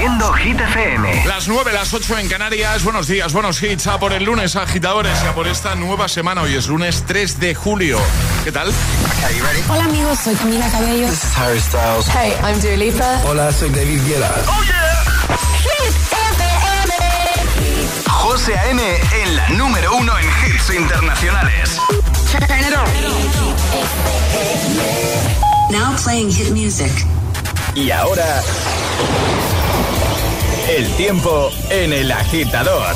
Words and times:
Hit 0.00 0.58
FM. 0.58 1.26
Las 1.26 1.46
9, 1.46 1.72
las 1.74 1.92
8 1.92 2.16
en 2.16 2.28
Canarias. 2.28 2.82
Buenos 2.84 3.06
días, 3.06 3.34
buenos 3.34 3.62
hits. 3.62 3.86
A 3.86 4.00
por 4.00 4.14
el 4.14 4.24
lunes, 4.24 4.56
agitadores. 4.56 5.12
Y 5.22 5.26
a 5.26 5.34
por 5.34 5.46
esta 5.46 5.74
nueva 5.74 6.08
semana. 6.08 6.40
Hoy 6.40 6.54
es 6.54 6.68
lunes 6.68 7.04
3 7.06 7.38
de 7.38 7.54
julio. 7.54 7.98
¿Qué 8.42 8.50
tal? 8.50 8.72
Hola, 9.68 9.84
amigos. 9.84 10.20
Soy 10.20 10.34
Camila 10.36 10.70
Cabello. 10.70 11.06
This 11.06 11.22
is 11.22 11.36
Harry 11.36 11.60
Styles. 11.60 12.06
Hey, 12.08 12.32
I'm 12.42 12.58
Dua 12.62 12.76
Lipa. 12.78 13.20
Hola, 13.26 13.52
soy 13.52 13.68
David 13.68 14.00
Guetta. 14.06 14.34
¡Oh, 14.46 14.62
yeah! 14.64 15.36
Hit 15.60 15.94
FM. 16.32 16.94
José 18.08 18.56
A.M. 18.56 18.82
en 19.22 19.36
la 19.36 19.48
número 19.50 19.94
uno 19.96 20.18
en 20.18 20.24
hits 20.24 20.70
internacionales. 20.70 21.78
Now 25.70 25.94
playing 26.02 26.30
hit 26.30 26.52
music. 26.52 26.90
Y 27.74 27.90
ahora, 27.90 28.42
el 30.76 30.86
tiempo 30.96 31.50
en 31.70 31.92
el 31.92 32.12
agitador. 32.12 32.94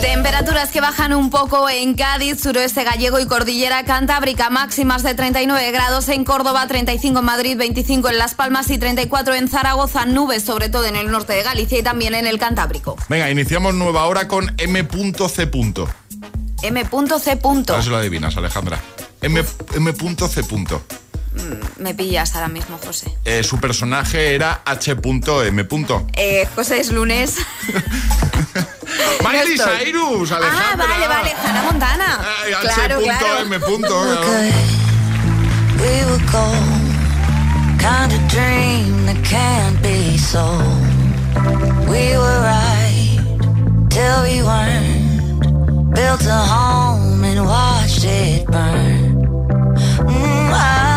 Temperaturas 0.00 0.70
que 0.70 0.80
bajan 0.80 1.12
un 1.12 1.30
poco 1.30 1.68
en 1.68 1.94
Cádiz, 1.94 2.40
suroeste 2.40 2.84
gallego 2.84 3.18
y 3.18 3.26
cordillera 3.26 3.84
cantábrica, 3.84 4.50
máximas 4.50 5.02
de 5.02 5.14
39 5.14 5.72
grados 5.72 6.08
en 6.08 6.24
Córdoba, 6.24 6.64
35 6.68 7.18
en 7.18 7.24
Madrid, 7.24 7.56
25 7.56 8.08
en 8.10 8.18
Las 8.18 8.34
Palmas 8.34 8.70
y 8.70 8.78
34 8.78 9.34
en 9.34 9.48
Zaragoza, 9.48 10.06
nubes 10.06 10.44
sobre 10.44 10.68
todo 10.68 10.84
en 10.84 10.94
el 10.94 11.10
norte 11.10 11.32
de 11.32 11.42
Galicia 11.42 11.78
y 11.78 11.82
también 11.82 12.14
en 12.14 12.26
el 12.26 12.38
Cantábrico. 12.38 12.96
Venga, 13.08 13.28
iniciamos 13.30 13.74
nueva 13.74 14.04
hora 14.04 14.28
con 14.28 14.54
M.C. 14.58 15.50
M.C. 16.62 17.30
A 17.32 17.72
ver 17.72 17.82
si 17.82 17.90
lo 17.90 17.96
adivinas, 17.96 18.36
Alejandra. 18.36 18.78
M.C. 19.22 20.42
Mm, 21.34 21.82
me 21.82 21.94
pillas 21.94 22.34
ahora 22.34 22.48
mismo, 22.48 22.78
José. 22.78 23.12
Eh, 23.24 23.42
su 23.42 23.58
personaje 23.58 24.34
era 24.34 24.62
H.M. 24.64 25.66
Eh, 26.16 26.48
José 26.54 26.80
es 26.80 26.92
lunes. 26.92 27.36
Miley 29.24 29.58
Cyrus, 29.58 30.30
Alejandra. 30.30 30.70
Ah, 30.72 30.76
vale, 30.76 31.08
vale, 31.08 31.34
Hannah 31.42 31.62
Montana. 31.62 32.20
Ay, 32.42 32.52
claro, 32.60 33.00
claro. 33.00 33.38
M. 33.40 33.60
Punto, 33.60 34.04
We 35.80 36.04
were 36.06 36.24
gold, 36.30 37.78
kind 37.78 38.12
of 38.12 38.28
dream 38.28 39.06
that 39.06 39.22
can't 39.24 39.82
be 39.82 40.16
so. 40.16 40.44
We 41.90 42.16
were 42.16 42.40
right 42.40 43.18
till 43.90 44.22
we 44.22 44.42
weren't. 44.42 45.94
Built 45.94 46.26
a 46.26 46.38
home 46.38 47.24
and 47.24 47.44
watched 47.44 48.04
it 48.04 48.46
burn. 48.46 49.26
Mm, 50.06 50.52
I 50.52 50.93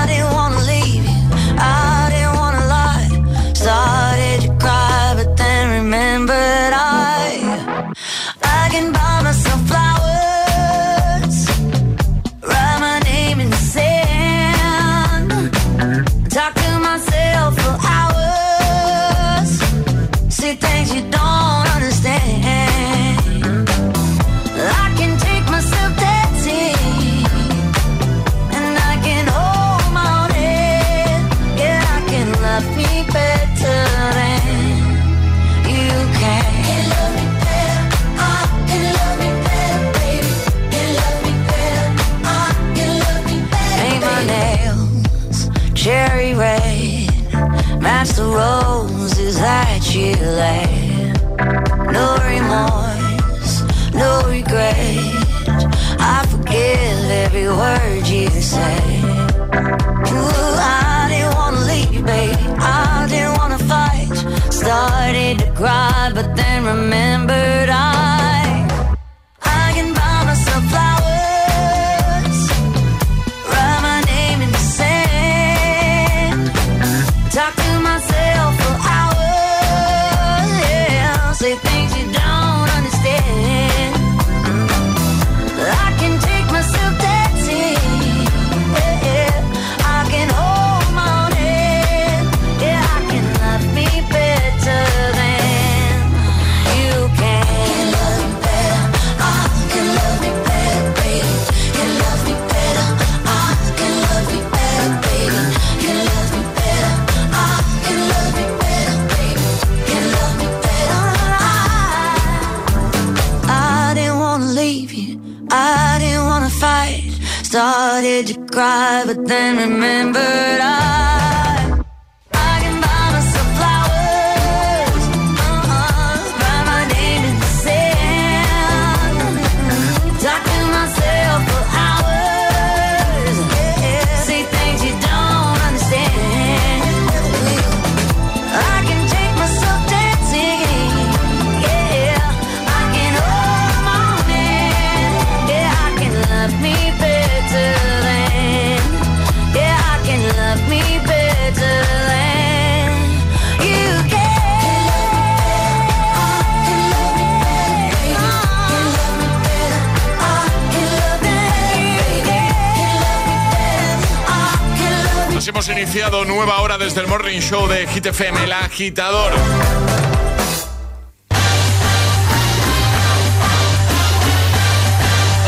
Iniciado 165.78 166.26
nueva 166.26 166.60
hora 166.62 166.80
desde 166.80 167.02
el 167.02 167.08
Morning 167.08 167.40
Show 167.40 167.68
de 167.68 167.86
Hit 167.86 168.08
FM, 168.08 168.46
el 168.46 168.52
agitador. 168.52 169.32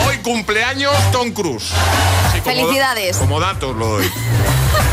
Hoy 0.08 0.18
cumpleaños 0.20 0.94
Tom 1.12 1.32
Cruise. 1.32 1.64
Sí, 2.34 2.40
como 2.42 2.56
da- 2.56 2.62
Felicidades. 2.62 3.18
como 3.18 3.40
datos 3.40 3.76
lo 3.76 3.88
doy. 3.88 4.12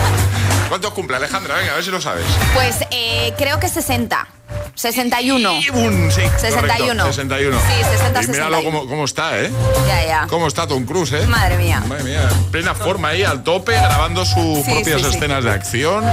¿Cuántos 0.69 0.93
cumple 0.93 1.17
Alejandra? 1.17 1.57
Venga, 1.57 1.73
a 1.73 1.75
ver 1.77 1.85
si 1.85 1.91
lo 1.91 2.01
sabes. 2.01 2.25
Pues 2.55 2.77
eh, 2.91 3.33
creo 3.39 3.61
que 3.61 3.69
60. 3.69 4.27
61. 4.77 5.53
Y 5.61 5.71
un, 5.71 6.11
sí, 6.13 6.21
61. 6.39 7.03
correcto, 7.03 7.07
61. 7.07 7.59
Sí, 7.61 7.85
60, 7.91 8.23
Y 8.23 8.27
míralo 8.29 8.57
61. 8.57 8.63
cómo, 8.63 8.87
cómo 8.89 9.05
está, 9.05 9.39
¿eh? 9.41 9.51
Ya, 9.89 10.07
ya. 10.07 10.27
¿Cómo 10.29 10.47
está 10.47 10.67
Tom 10.67 10.85
Cruise, 10.85 11.13
eh? 11.13 11.27
Madre 11.27 11.57
mía. 11.57 11.83
Madre 11.89 12.05
mía, 12.05 12.29
en 12.31 12.45
plena 12.51 12.75
forma 12.75 13.09
ahí, 13.09 13.23
al 13.25 13.43
tope, 13.43 13.73
grabando 13.73 14.25
sus 14.25 14.65
Sí, 14.65 14.71
propias 14.73 15.01
sí, 15.03 15.09
escenas 15.09 15.43
de 15.45 15.51
acción. 15.51 16.05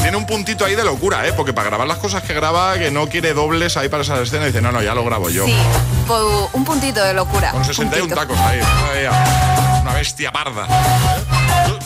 Tiene 0.00 0.16
un 0.16 0.26
puntito 0.26 0.64
ahí 0.64 0.74
de 0.76 0.84
locura, 0.84 1.26
¿eh? 1.26 1.32
Porque 1.36 1.52
para 1.52 1.68
grabar 1.68 1.86
las 1.88 1.98
cosas 1.98 2.22
que 2.22 2.32
graba, 2.32 2.78
que 2.78 2.90
no 2.90 3.08
quiere 3.08 3.34
dobles 3.34 3.76
ahí 3.76 3.88
para 3.88 4.04
esas 4.04 4.20
escenas, 4.20 4.46
dice, 4.46 4.62
no, 4.62 4.70
no, 4.72 4.80
ya 4.80 4.94
lo 4.94 5.04
grabo 5.04 5.28
yo. 5.28 5.44
Sí, 5.44 5.56
po- 6.06 6.48
un 6.52 6.64
puntito 6.64 7.02
de 7.04 7.12
locura. 7.14 7.50
Con 7.50 7.64
61 7.64 8.14
Puntito. 8.14 8.20
tacos 8.20 8.38
ahí. 8.38 8.60
Una 9.82 9.92
bestia 9.94 10.30
parda. 10.32 10.66
¿eh? 10.66 11.37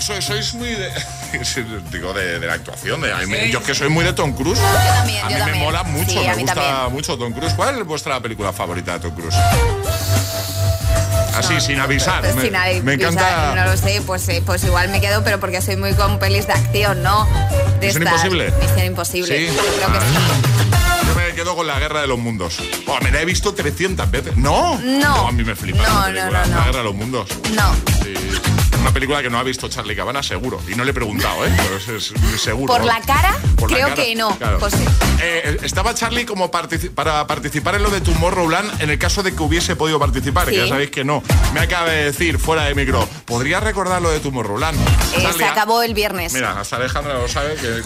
Sois, 0.03 0.25
sois 0.25 0.55
muy 0.55 0.69
de. 0.69 0.91
digo, 1.93 2.13
de, 2.13 2.39
de 2.41 2.47
la 2.47 2.55
actuación. 2.55 3.01
De, 3.01 3.51
yo 3.51 3.59
es 3.61 3.65
que 3.65 3.75
soy 3.75 3.89
muy 3.89 4.05
de 4.05 4.13
Tom 4.13 4.33
Cruise. 4.35 4.59
Yo 4.61 4.93
también, 4.95 5.19
a 5.25 5.29
yo 5.29 5.35
mí 5.35 5.35
también. 5.41 5.59
me 5.59 5.65
mola 5.65 5.83
mucho, 5.85 6.11
Sí, 6.11 6.19
me 6.19 6.35
gusta 6.35 6.55
también. 6.55 6.93
mucho 6.93 7.17
Tom 7.19 7.33
Cruise. 7.33 7.55
¿Cuál 7.55 7.79
es 7.79 7.87
vuestra 7.87 8.21
película 8.21 8.53
favorita 8.53 8.95
de 8.95 9.01
Tom 9.01 9.15
Cruise? 9.15 9.35
Así, 11.35 11.61
sin 11.61 11.81
avisar. 11.81 12.21
Pues 12.21 12.35
me, 12.37 12.43
sin 12.43 12.55
avisar, 12.57 12.83
me 12.85 12.93
encanta. 12.95 13.55
No 13.55 13.65
lo 13.65 13.77
sé, 13.77 14.03
pues, 14.07 14.29
eh, 14.29 14.43
pues 14.45 14.63
igual 14.65 14.89
me 14.91 15.01
quedo, 15.01 15.25
pero 15.25 15.41
porque 15.41 15.63
soy 15.63 15.77
muy 15.77 15.95
con 15.95 16.19
pelis 16.19 16.47
de 16.47 16.53
acción, 16.53 17.03
¿no? 17.03 17.27
De 17.81 17.87
¿Misión 17.87 18.03
Imposible? 18.03 18.53
Misión 18.61 18.87
Imposible. 18.87 19.39
Sí. 19.39 19.47
Yo 19.47 19.63
creo 19.63 19.79
que 19.79 19.85
Ah. 19.99 20.01
sí. 20.01 20.82
Me 21.33 21.37
quedo 21.37 21.57
con 21.57 21.67
la 21.67 21.79
guerra 21.79 22.03
de 22.03 22.07
los 22.09 22.19
mundos. 22.19 22.59
Oh, 22.87 22.99
me 23.03 23.11
la 23.11 23.23
he 23.23 23.25
visto 23.25 23.55
300 23.55 24.11
veces. 24.11 24.37
¿No? 24.37 24.79
No. 24.79 25.29
a 25.29 25.33
mí 25.33 25.43
me 25.43 25.57
flipa. 25.57 25.83
No, 25.83 26.01
no, 26.01 26.05
película, 26.05 26.45
no, 26.45 26.51
no. 26.51 26.57
La 26.59 26.65
guerra 26.67 26.79
de 26.79 26.85
los 26.85 26.95
mundos. 26.95 27.29
No. 27.55 27.75
Sí. 28.03 28.15
Una 28.79 28.93
película 28.93 29.23
que 29.23 29.31
no 29.31 29.39
ha 29.39 29.43
visto 29.43 29.67
Charlie 29.69 29.97
Cabana, 29.97 30.23
seguro. 30.23 30.61
Y 30.69 30.75
no 30.75 30.85
le 30.85 30.91
he 30.91 30.95
preguntado, 30.95 31.47
¿eh? 31.47 31.53
Pero 31.57 31.77
es, 31.97 32.11
es 32.11 32.41
seguro. 32.43 32.75
Por 32.75 32.85
la 32.85 33.01
cara, 33.01 33.35
Por 33.57 33.71
la 33.71 33.77
creo 33.77 33.89
cara, 33.91 34.03
que 34.03 34.15
no. 34.15 34.37
claro. 34.37 34.59
Pues 34.59 34.75
sí. 34.75 34.85
Eh, 35.23 35.57
estaba 35.63 35.95
Charlie 35.95 36.27
como 36.27 36.51
partici- 36.51 36.91
para 36.91 37.25
participar 37.29 37.77
en 37.77 37.85
lo 37.85 37.91
de 37.91 38.01
Tomorrowland 38.01 38.83
en 38.83 38.91
el 38.91 38.99
caso 38.99 39.23
de 39.23 39.35
que 39.35 39.43
hubiese 39.43 39.77
podido 39.77 40.01
participar, 40.01 40.49
que 40.49 40.57
ya 40.57 40.67
sabéis 40.67 40.91
que 40.91 41.05
no. 41.05 41.23
Me 41.55 41.61
acaba 41.61 41.89
de 41.89 42.05
decir 42.07 42.39
fuera 42.41 42.65
de 42.65 42.75
micro, 42.75 43.09
¿podría 43.25 43.61
recordar 43.61 44.03
lo 44.03 44.11
de 44.11 44.19
Tomorrowland? 44.19 44.77
Eh, 44.77 45.23
Charlie, 45.23 45.39
se 45.39 45.45
ah, 45.45 45.53
acabó 45.53 45.83
el 45.85 45.95
viernes. 45.95 46.33
Mira, 46.33 46.59
hasta 46.61 46.77
Alejandra 46.77 47.15
lo 47.15 47.29
sabe 47.29 47.55
que... 47.55 47.83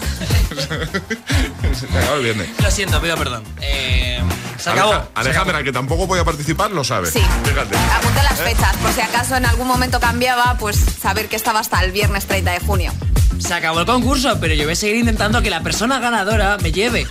se 1.75 1.85
acabó 1.95 2.15
el 2.15 2.23
viernes. 2.23 2.49
Lo 2.63 2.71
siento, 2.71 2.99
pido 2.99 3.15
perdón. 3.17 3.36
Eh, 3.61 4.21
se 4.57 4.69
acabó. 4.69 4.93
Aleja- 4.93 5.09
Alejandra, 5.15 5.63
que 5.63 5.71
tampoco 5.71 6.07
podía 6.07 6.23
participar, 6.23 6.71
lo 6.71 6.83
sabe. 6.83 7.11
Sí. 7.11 7.21
Fíjate. 7.43 7.75
Apunté 7.77 8.23
las 8.23 8.39
¿Eh? 8.39 8.43
fechas, 8.43 8.75
por 8.77 8.91
si 8.91 9.01
acaso 9.01 9.35
en 9.35 9.45
algún 9.45 9.67
momento 9.67 9.99
cambiaba, 9.99 10.55
pues 10.59 10.77
saber 11.01 11.27
que 11.29 11.35
estaba 11.35 11.59
hasta 11.59 11.83
el 11.83 11.91
viernes 11.91 12.25
30 12.25 12.51
de 12.51 12.59
junio. 12.59 12.93
Se 13.39 13.53
acabó 13.53 13.79
el 13.81 13.85
concurso, 13.85 14.37
pero 14.39 14.53
yo 14.55 14.63
voy 14.63 14.73
a 14.73 14.75
seguir 14.75 14.95
intentando 14.97 15.41
que 15.41 15.49
la 15.49 15.61
persona 15.61 15.99
ganadora 15.99 16.57
me 16.61 16.71
lleve. 16.71 17.07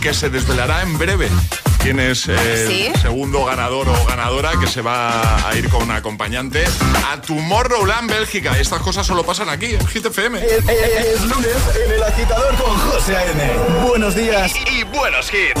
que 0.00 0.12
se 0.14 0.28
desvelará 0.30 0.82
en 0.82 0.98
breve 0.98 1.28
quién 1.84 2.00
es 2.00 2.20
¿Sí? 2.22 2.30
el 2.32 2.98
segundo 2.98 3.44
ganador 3.44 3.86
o 3.90 4.04
ganadora 4.06 4.52
que 4.58 4.66
se 4.66 4.80
va 4.80 5.46
a 5.46 5.54
ir 5.54 5.68
con 5.68 5.82
un 5.82 5.90
acompañante 5.90 6.64
a 7.12 7.20
Tomorrowland, 7.20 8.08
Bélgica. 8.10 8.58
Estas 8.58 8.80
cosas 8.80 9.06
solo 9.06 9.22
pasan 9.22 9.50
aquí, 9.50 9.74
en 9.74 9.86
Hit 9.86 10.06
FM. 10.06 10.38
Es, 10.42 10.52
es- 10.66 11.06
es 11.14 11.20
lunes 11.26 11.54
en 11.84 11.92
el 11.92 12.02
agitador 12.02 12.54
con 12.56 12.74
José 12.90 13.16
A.M. 13.18 13.52
Buenos 13.86 14.14
días 14.14 14.50
y, 14.56 14.78
y 14.80 14.82
buenos 14.84 15.30
hits. 15.30 15.60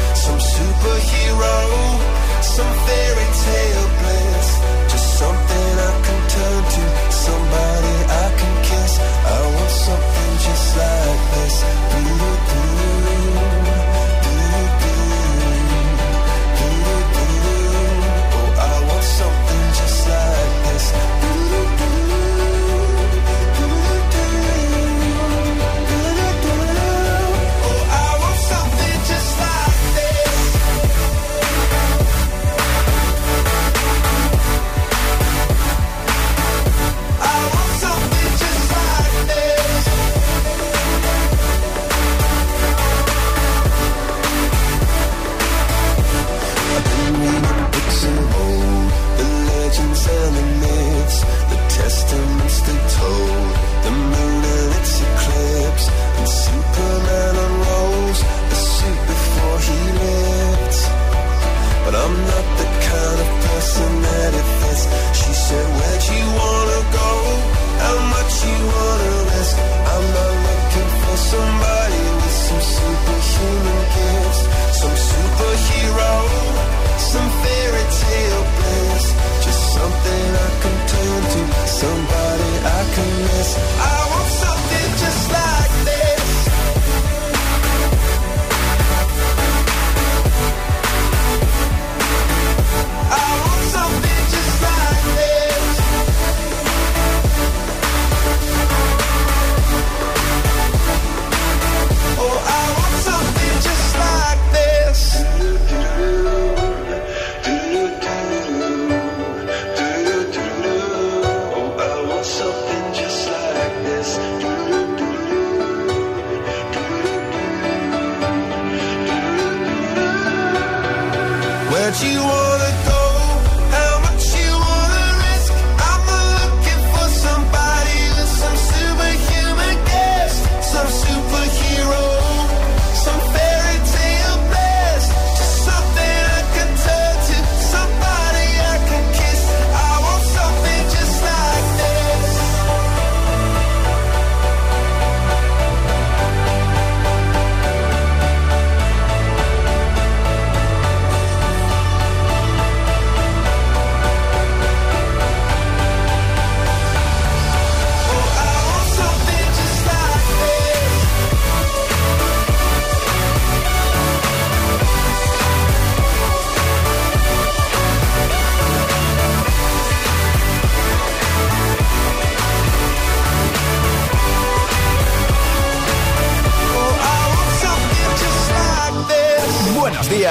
some 0.21 0.37
superhero, 0.37 1.57
some 2.43 2.73
fairy 2.85 3.27
tale 3.43 3.87
bliss. 3.99 4.49
Just 4.91 5.07
something 5.17 5.71
I 5.89 5.93
can 6.05 6.19
turn 6.35 6.61
to, 6.75 6.83
somebody 7.25 7.95
I 8.23 8.27
can 8.39 8.55
kiss. 8.69 8.93
I 9.01 9.39
want 9.55 9.71
something 9.87 10.31
just 10.45 10.67
like 10.77 11.21
this. 11.33 11.55
Do-do-do, 11.91 12.63
do-do-do. 14.25 14.95
Oh, 18.37 18.61
I 18.69 18.73
want 18.87 19.05
something 19.19 19.65
just 19.79 19.99
like 20.11 20.55
this. 20.67 20.85
Oh, 21.25 21.70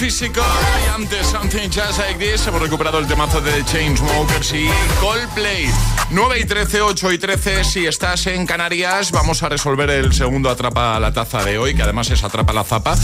Y 0.00 0.94
antes 0.94 1.26
Something 1.26 1.68
Just 1.70 1.98
Like 1.98 2.24
This 2.24 2.46
hemos 2.46 2.62
recuperado 2.62 3.00
el 3.00 3.08
temazo 3.08 3.40
de 3.40 3.64
Chainsmokers 3.64 4.52
y 4.52 4.68
Coldplay. 5.00 5.68
9 6.10 6.38
y 6.38 6.44
13, 6.44 6.82
8 6.82 7.12
y 7.12 7.18
13 7.18 7.64
si 7.64 7.86
estás 7.86 8.28
en 8.28 8.46
Canarias 8.46 9.10
vamos 9.10 9.42
a 9.42 9.48
resolver 9.48 9.90
el 9.90 10.12
segundo 10.12 10.50
Atrapa 10.50 11.00
la 11.00 11.12
Taza 11.12 11.42
de 11.42 11.58
hoy 11.58 11.74
que 11.74 11.82
además 11.82 12.10
es 12.10 12.22
Atrapa 12.22 12.52
la 12.52 12.62
Zapa 12.62 12.96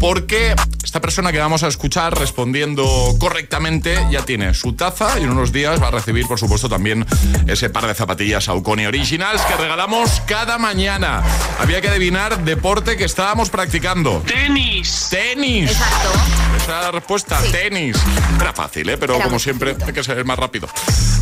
porque 0.00 0.54
esta 0.82 1.00
persona 1.00 1.32
que 1.32 1.38
vamos 1.38 1.62
a 1.62 1.68
escuchar 1.68 2.18
respondiendo 2.18 2.86
correctamente 3.18 3.98
ya 4.10 4.22
tiene 4.22 4.54
su 4.54 4.74
taza 4.74 5.18
y 5.18 5.24
en 5.24 5.30
unos 5.30 5.52
días 5.52 5.82
va 5.82 5.88
a 5.88 5.90
recibir 5.90 6.26
por 6.26 6.38
supuesto 6.38 6.68
también 6.68 7.06
ese 7.46 7.70
par 7.70 7.86
de 7.86 7.94
zapatillas 7.94 8.48
Auconi 8.48 8.86
Originals 8.86 9.42
que 9.42 9.56
regalamos 9.56 10.22
cada 10.26 10.58
mañana. 10.58 11.22
Había 11.60 11.80
que 11.80 11.88
adivinar 11.88 12.44
deporte 12.44 12.96
que 12.96 13.04
estábamos 13.04 13.50
practicando. 13.50 14.22
Tenis. 14.26 15.08
Tenis. 15.10 15.70
Exacto 15.70 16.55
esa 16.66 16.82
la 16.82 16.90
respuesta, 16.90 17.38
tenis. 17.52 17.96
Era 18.40 18.52
fácil, 18.52 18.88
¿eh? 18.88 18.96
pero 18.96 19.20
como 19.20 19.38
siempre 19.38 19.76
hay 19.86 19.92
que 19.92 20.02
ser 20.02 20.24
más 20.24 20.36
rápido. 20.36 20.68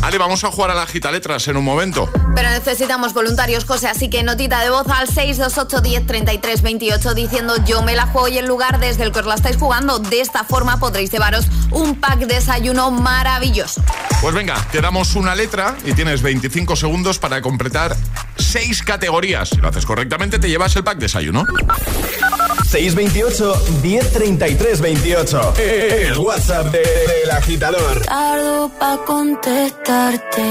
Ale, 0.01 0.17
vamos 0.17 0.43
a 0.43 0.51
jugar 0.51 0.71
a 0.71 0.73
la 0.73 0.87
gita 0.87 1.11
letras 1.11 1.47
en 1.47 1.57
un 1.57 1.63
momento. 1.63 2.09
Pero 2.33 2.49
necesitamos 2.49 3.13
voluntarios, 3.13 3.63
José, 3.63 3.87
así 3.87 4.09
que 4.09 4.23
notita 4.23 4.61
de 4.61 4.71
voz 4.71 4.87
al 4.87 5.07
628 5.07 5.81
10 5.81 6.07
33 6.07 6.61
28 6.61 7.13
diciendo 7.13 7.55
yo 7.63 7.83
me 7.83 7.95
la 7.95 8.07
juego 8.07 8.27
y 8.27 8.39
el 8.39 8.47
lugar 8.47 8.79
desde 8.79 9.03
el 9.03 9.11
que 9.11 9.19
os 9.19 9.25
la 9.25 9.35
estáis 9.35 9.57
jugando. 9.57 9.99
De 9.99 10.19
esta 10.19 10.43
forma 10.43 10.79
podréis 10.79 11.11
llevaros 11.11 11.45
un 11.71 11.95
pack 11.95 12.19
de 12.19 12.35
desayuno 12.35 12.89
maravilloso. 12.89 13.83
Pues 14.21 14.33
venga, 14.33 14.55
te 14.71 14.81
damos 14.81 15.15
una 15.15 15.35
letra 15.35 15.75
y 15.85 15.93
tienes 15.93 16.23
25 16.23 16.75
segundos 16.75 17.19
para 17.19 17.41
completar 17.41 17.95
seis 18.35 18.81
categorías. 18.81 19.49
Si 19.49 19.57
lo 19.57 19.67
haces 19.67 19.85
correctamente, 19.85 20.39
te 20.39 20.49
llevas 20.49 20.75
el 20.75 20.83
pack 20.83 20.97
de 20.97 21.05
desayuno. 21.05 21.45
628 22.69 23.81
1033 23.81 24.81
28. 24.81 25.53
El 25.57 26.17
WhatsApp 26.17 26.65
del 26.71 27.31
agitador. 27.31 28.01
Tardo 28.01 28.69
pa' 28.79 28.97
contestarte 29.05 30.47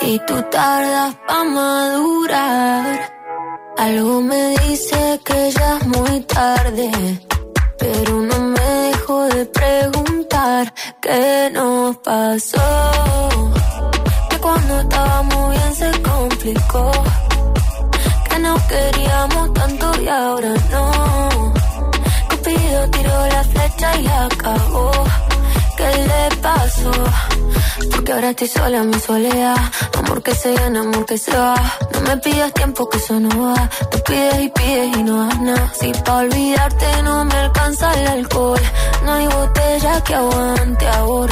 y 0.00 0.18
tú 0.26 0.42
tardas 0.50 1.14
pa' 1.26 1.44
madurar. 1.44 3.12
Algo 3.78 4.20
me 4.20 4.56
dice 4.66 5.20
que 5.24 5.50
ya 5.50 5.78
es 5.78 5.86
muy 5.86 6.20
tarde, 6.20 6.90
pero 7.78 8.20
no 8.20 8.38
me 8.40 8.60
dejo 8.60 9.24
de 9.26 9.46
preguntar 9.46 10.74
qué 11.00 11.50
nos 11.52 11.96
pasó. 11.98 13.28
Que 14.30 14.38
cuando 14.38 14.80
estábamos 14.80 15.50
bien 15.50 15.74
se 15.74 16.02
complicó 16.02 16.90
nos 18.42 18.60
queríamos 18.62 19.54
tanto 19.54 20.02
y 20.02 20.08
ahora 20.08 20.54
no. 20.70 21.52
Cupido 22.28 22.90
tiró 22.90 23.26
la 23.28 23.44
flecha 23.44 23.96
y 24.00 24.06
acabó. 24.06 24.90
¿Qué 25.76 25.90
le 26.10 26.36
pasó? 26.36 26.92
Porque 27.92 28.12
ahora 28.12 28.30
estoy 28.30 28.48
sola 28.48 28.78
en 28.78 28.90
mi 28.90 28.98
soledad. 28.98 29.56
Amor 29.98 30.22
que 30.22 30.34
se 30.34 30.54
gana, 30.54 30.80
amor 30.80 31.06
que 31.06 31.18
se 31.18 31.32
va. 31.36 31.54
No 31.92 32.00
me 32.00 32.16
pidas 32.18 32.52
tiempo 32.52 32.88
que 32.88 32.98
eso 32.98 33.20
no 33.20 33.30
va. 33.44 33.70
Tú 33.90 33.98
pides 34.06 34.40
y 34.46 34.48
pides 34.48 34.96
y 34.96 35.02
no 35.04 35.26
das 35.26 35.40
nada. 35.40 35.72
Si 35.78 35.92
pa' 36.04 36.16
olvidarte 36.16 37.02
no 37.04 37.24
me 37.24 37.36
alcanza 37.46 37.86
el 38.00 38.06
alcohol. 38.08 38.60
No 39.04 39.12
hay 39.12 39.26
botella 39.26 40.02
que 40.04 40.14
aguante 40.14 40.88
ahora. 40.88 41.31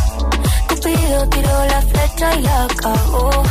tiró 1.29 1.65
la 1.65 1.81
flecha 1.81 2.35
y 2.35 2.41
la 2.41 2.63
acabó. 2.65 3.50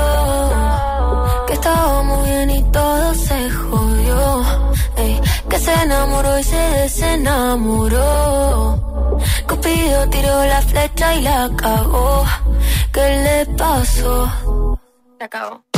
Se 5.81 5.85
enamoró 5.87 6.37
y 6.37 6.43
se 6.43 6.55
desenamoró. 6.55 7.97
Cupido 9.47 10.07
tiró 10.11 10.45
la 10.45 10.61
flecha 10.61 11.15
y 11.15 11.21
la 11.23 11.49
cagó. 11.57 12.23
¿Qué 12.93 13.01
le 13.23 13.47
pasó? 13.57 14.77
Se 15.17 15.23
acabó. 15.23 15.70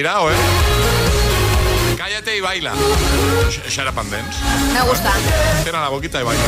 Tirado, 0.00 0.30
¿eh? 0.30 0.34
Cállate 1.98 2.38
y 2.38 2.40
baila. 2.40 2.72
Sh- 3.50 3.68
Shut 3.68 3.86
up 3.92 3.98
and 4.00 4.10
dance. 4.10 4.38
Me 4.72 4.80
gusta. 4.88 5.12
Cierra 5.62 5.82
la 5.82 5.88
boquita 5.90 6.18
y 6.22 6.24
baila. 6.24 6.42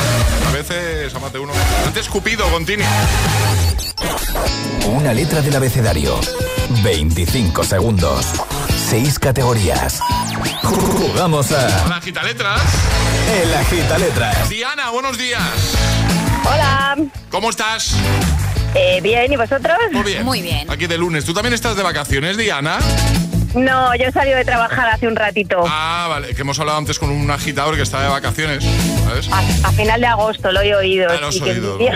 A 0.48 0.52
veces 0.52 1.14
amate 1.14 1.38
uno. 1.38 1.52
Antes 1.86 2.08
Cupido, 2.08 2.46
continúa. 2.48 2.86
Una 4.86 5.12
letra 5.12 5.42
del 5.42 5.54
abecedario. 5.54 6.18
25 6.82 7.62
segundos. 7.62 8.24
6 8.88 9.18
categorías. 9.18 10.00
Jugamos 10.62 11.52
a 11.52 11.82
Hola, 11.84 11.96
agita 11.96 12.22
letras. 12.22 12.60
El 13.42 13.52
Agita 13.54 13.98
Letras. 13.98 14.48
Diana, 14.48 14.88
buenos 14.90 15.18
días. 15.18 15.42
Hola, 16.50 16.96
¿Cómo 17.30 17.50
estás? 17.50 17.94
eh, 18.74 19.00
bien, 19.02 19.30
¿y 19.30 19.36
vosotros? 19.36 19.76
Muy 19.92 20.02
bien. 20.04 20.24
Muy 20.24 20.40
bien. 20.40 20.70
Aquí 20.70 20.86
de 20.86 20.96
lunes. 20.96 21.26
¿Tú 21.26 21.34
también 21.34 21.52
estás 21.52 21.76
de 21.76 21.82
vacaciones, 21.82 22.38
Diana? 22.38 22.78
No, 23.54 23.94
yo 23.96 24.06
he 24.06 24.12
salido 24.12 24.36
de 24.38 24.44
trabajar 24.44 24.88
hace 24.88 25.06
un 25.06 25.16
ratito. 25.16 25.62
Ah, 25.66 26.06
vale. 26.08 26.34
Que 26.34 26.40
hemos 26.40 26.58
hablado 26.58 26.78
antes 26.78 26.98
con 26.98 27.10
un 27.10 27.30
agitador 27.30 27.76
que 27.76 27.82
está 27.82 28.02
de 28.02 28.08
vacaciones. 28.08 28.64
¿Sabes? 29.04 29.28
A, 29.30 29.38
a 29.68 29.72
final 29.72 30.00
de 30.00 30.06
agosto 30.06 30.50
lo 30.52 30.62
he 30.62 30.74
oído. 30.74 31.08
Ah, 31.10 31.16
lo 31.20 31.28
has 31.28 31.36
que 31.36 31.50
oído. 31.50 31.78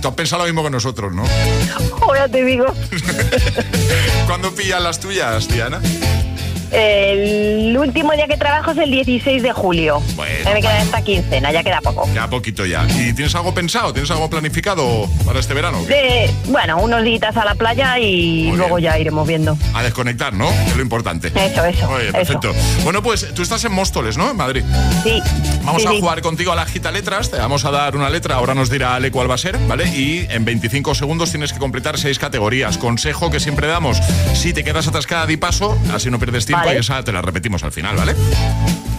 Tú 0.00 0.08
has 0.08 0.14
pensado 0.14 0.42
lo 0.42 0.46
mismo 0.46 0.62
que 0.62 0.70
nosotros, 0.70 1.12
¿no? 1.12 1.24
Ahora 2.02 2.28
te 2.28 2.44
digo. 2.44 2.66
¿Cuándo 4.26 4.54
pillan 4.54 4.84
las 4.84 5.00
tuyas, 5.00 5.48
Diana? 5.48 5.80
El 6.72 7.76
último 7.76 8.12
día 8.12 8.26
que 8.26 8.36
trabajo 8.36 8.72
es 8.72 8.78
el 8.78 8.90
16 8.90 9.42
de 9.42 9.52
julio. 9.52 10.02
Bueno. 10.16 10.34
Ya 10.44 10.52
me 10.52 10.60
queda 10.60 10.82
esta 10.82 11.02
quincena, 11.02 11.52
ya 11.52 11.62
queda 11.62 11.80
poco. 11.80 12.08
Ya 12.14 12.28
poquito 12.28 12.66
ya. 12.66 12.86
¿Y 12.88 13.12
tienes 13.12 13.34
algo 13.34 13.54
pensado? 13.54 13.92
¿Tienes 13.92 14.10
algo 14.10 14.28
planificado 14.28 15.08
para 15.24 15.40
este 15.40 15.54
verano? 15.54 15.82
De, 15.84 16.30
bueno, 16.46 16.78
unos 16.78 17.02
días 17.04 17.36
a 17.36 17.44
la 17.44 17.54
playa 17.54 17.98
y 17.98 18.52
luego 18.52 18.78
ya 18.78 18.98
iremos 18.98 19.26
viendo. 19.26 19.56
A 19.74 19.82
desconectar, 19.82 20.32
¿no? 20.32 20.48
Es 20.50 20.76
lo 20.76 20.82
importante. 20.82 21.28
Eso, 21.28 21.64
eso, 21.64 21.90
Muy 21.90 22.02
bien, 22.02 22.16
eso. 22.16 22.32
perfecto. 22.40 22.54
Bueno, 22.84 23.02
pues 23.02 23.32
tú 23.34 23.42
estás 23.42 23.64
en 23.64 23.72
Móstoles, 23.72 24.16
¿no? 24.16 24.30
En 24.30 24.36
Madrid. 24.36 24.62
Sí. 25.02 25.22
Vamos 25.64 25.82
sí, 25.82 25.88
a 25.88 25.90
sí. 25.92 26.00
jugar 26.00 26.20
contigo 26.22 26.52
a 26.52 26.56
la 26.56 26.66
gita 26.66 26.90
letras. 26.90 27.30
Te 27.30 27.38
vamos 27.38 27.64
a 27.64 27.70
dar 27.70 27.96
una 27.96 28.10
letra. 28.10 28.36
Ahora 28.36 28.54
nos 28.54 28.70
dirá 28.70 28.94
Ale 28.94 29.10
cuál 29.10 29.30
va 29.30 29.34
a 29.34 29.38
ser, 29.38 29.56
¿vale? 29.66 29.86
Y 29.88 30.26
en 30.30 30.44
25 30.44 30.94
segundos 30.94 31.30
tienes 31.30 31.52
que 31.52 31.58
completar 31.58 31.98
seis 31.98 32.18
categorías. 32.18 32.78
Consejo 32.78 33.30
que 33.30 33.40
siempre 33.40 33.66
damos: 33.66 33.98
si 34.34 34.52
te 34.52 34.64
quedas 34.64 34.86
atascada, 34.88 35.26
di 35.26 35.36
paso, 35.36 35.78
así 35.92 36.10
no 36.10 36.18
pierdes 36.18 36.46
tiempo 36.46 36.57
Vale. 36.66 36.74
y 36.74 36.80
esa 36.80 37.02
te 37.02 37.12
la 37.12 37.22
repetimos 37.22 37.62
al 37.64 37.72
final, 37.72 37.96
¿vale? 37.96 38.14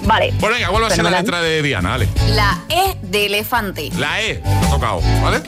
Vale. 0.04 0.34
Bueno, 0.40 0.56
venga, 0.56 0.70
¿cuál 0.70 0.84
va 0.84 0.88
a 0.88 0.92
ser 0.92 1.04
la 1.04 1.12
letra 1.12 1.42
de 1.42 1.62
Diana? 1.62 1.94
Ale. 1.94 2.08
La 2.30 2.60
E 2.70 2.96
de 3.02 3.26
elefante. 3.28 3.90
La 3.98 4.22
E, 4.22 4.42
ha 4.44 4.70
tocado, 4.70 5.02
¿vale? 5.22 5.42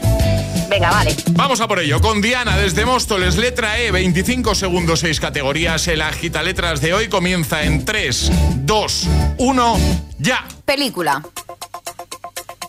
Venga, 0.69 0.89
vale. 0.91 1.15
Vamos 1.31 1.59
a 1.61 1.67
por 1.67 1.79
ello. 1.79 1.99
Con 1.99 2.21
Diana 2.21 2.55
desde 2.57 2.85
Móstoles, 2.85 3.35
letra 3.37 3.79
E, 3.79 3.91
25 3.91 4.53
segundos, 4.55 4.99
6 5.01 5.19
categorías. 5.19 5.87
El 5.87 6.01
agita 6.01 6.43
letras 6.43 6.79
de 6.79 6.93
hoy 6.93 7.09
comienza 7.09 7.63
en 7.63 7.83
3, 7.83 8.31
2, 8.65 9.07
1, 9.37 9.77
ya. 10.19 10.45
Película. 10.63 11.23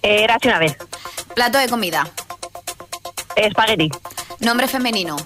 Eh, 0.02 0.24
Érase 0.24 0.48
una 0.48 0.58
vez. 0.58 0.76
Plato 1.34 1.58
de 1.58 1.68
comida. 1.68 2.08
Espagueti. 3.36 3.90
Nombre 4.40 4.66
femenino. 4.66 5.16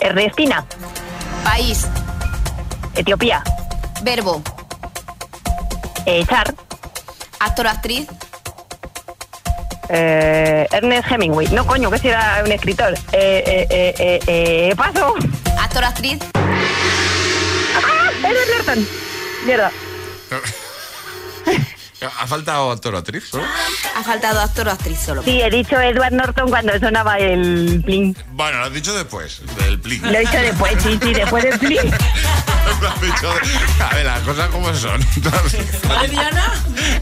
Ernestina. 0.00 0.64
País. 1.44 1.86
Etiopía. 3.00 3.42
Verbo. 4.02 4.42
Eh, 6.04 6.22
Char. 6.28 6.54
Actor 7.38 7.66
actriz. 7.66 8.06
Eh, 9.88 10.66
Ernest 10.70 11.10
Hemingway. 11.10 11.48
No, 11.48 11.66
coño, 11.66 11.90
que 11.90 11.98
si 11.98 12.08
era 12.08 12.42
un 12.44 12.52
escritor. 12.52 12.92
Eh, 13.12 13.42
eh, 13.46 13.66
eh, 13.70 13.94
eh, 13.98 14.20
eh, 14.26 14.74
paso. 14.76 15.14
Actor 15.58 15.84
actriz. 15.84 16.18
¡Ah! 16.34 18.10
Edward 18.18 18.48
Norton. 18.56 18.88
Mierda. 19.46 19.72
¿Ha 22.18 22.26
faltado 22.26 22.70
actor 22.70 22.94
o 22.94 22.98
actriz? 22.98 23.32
¿no? 23.34 23.40
Ha 23.96 24.02
faltado 24.02 24.40
actor 24.40 24.68
o 24.68 24.70
actriz 24.70 24.98
solo. 25.00 25.22
Sí, 25.22 25.40
he 25.40 25.50
dicho 25.50 25.78
Edward 25.80 26.12
Norton 26.12 26.48
cuando 26.48 26.78
sonaba 26.78 27.18
el 27.18 27.82
plin. 27.84 28.16
Bueno, 28.32 28.58
lo 28.58 28.64
has 28.66 28.72
dicho 28.72 28.94
después, 28.94 29.42
del 29.58 29.78
plin. 29.80 30.00
Lo 30.02 30.18
he 30.18 30.20
dicho 30.20 30.38
después, 30.38 30.82
sí, 30.82 30.98
sí, 31.02 31.12
después 31.14 31.44
del 31.44 31.58
plin. 31.58 31.80
A 33.80 33.94
ver, 33.94 34.06
las 34.06 34.20
cosas 34.20 34.48
como 34.50 34.72
son. 34.74 35.00
¿Ah, 35.90 36.04
Diana? 36.08 36.54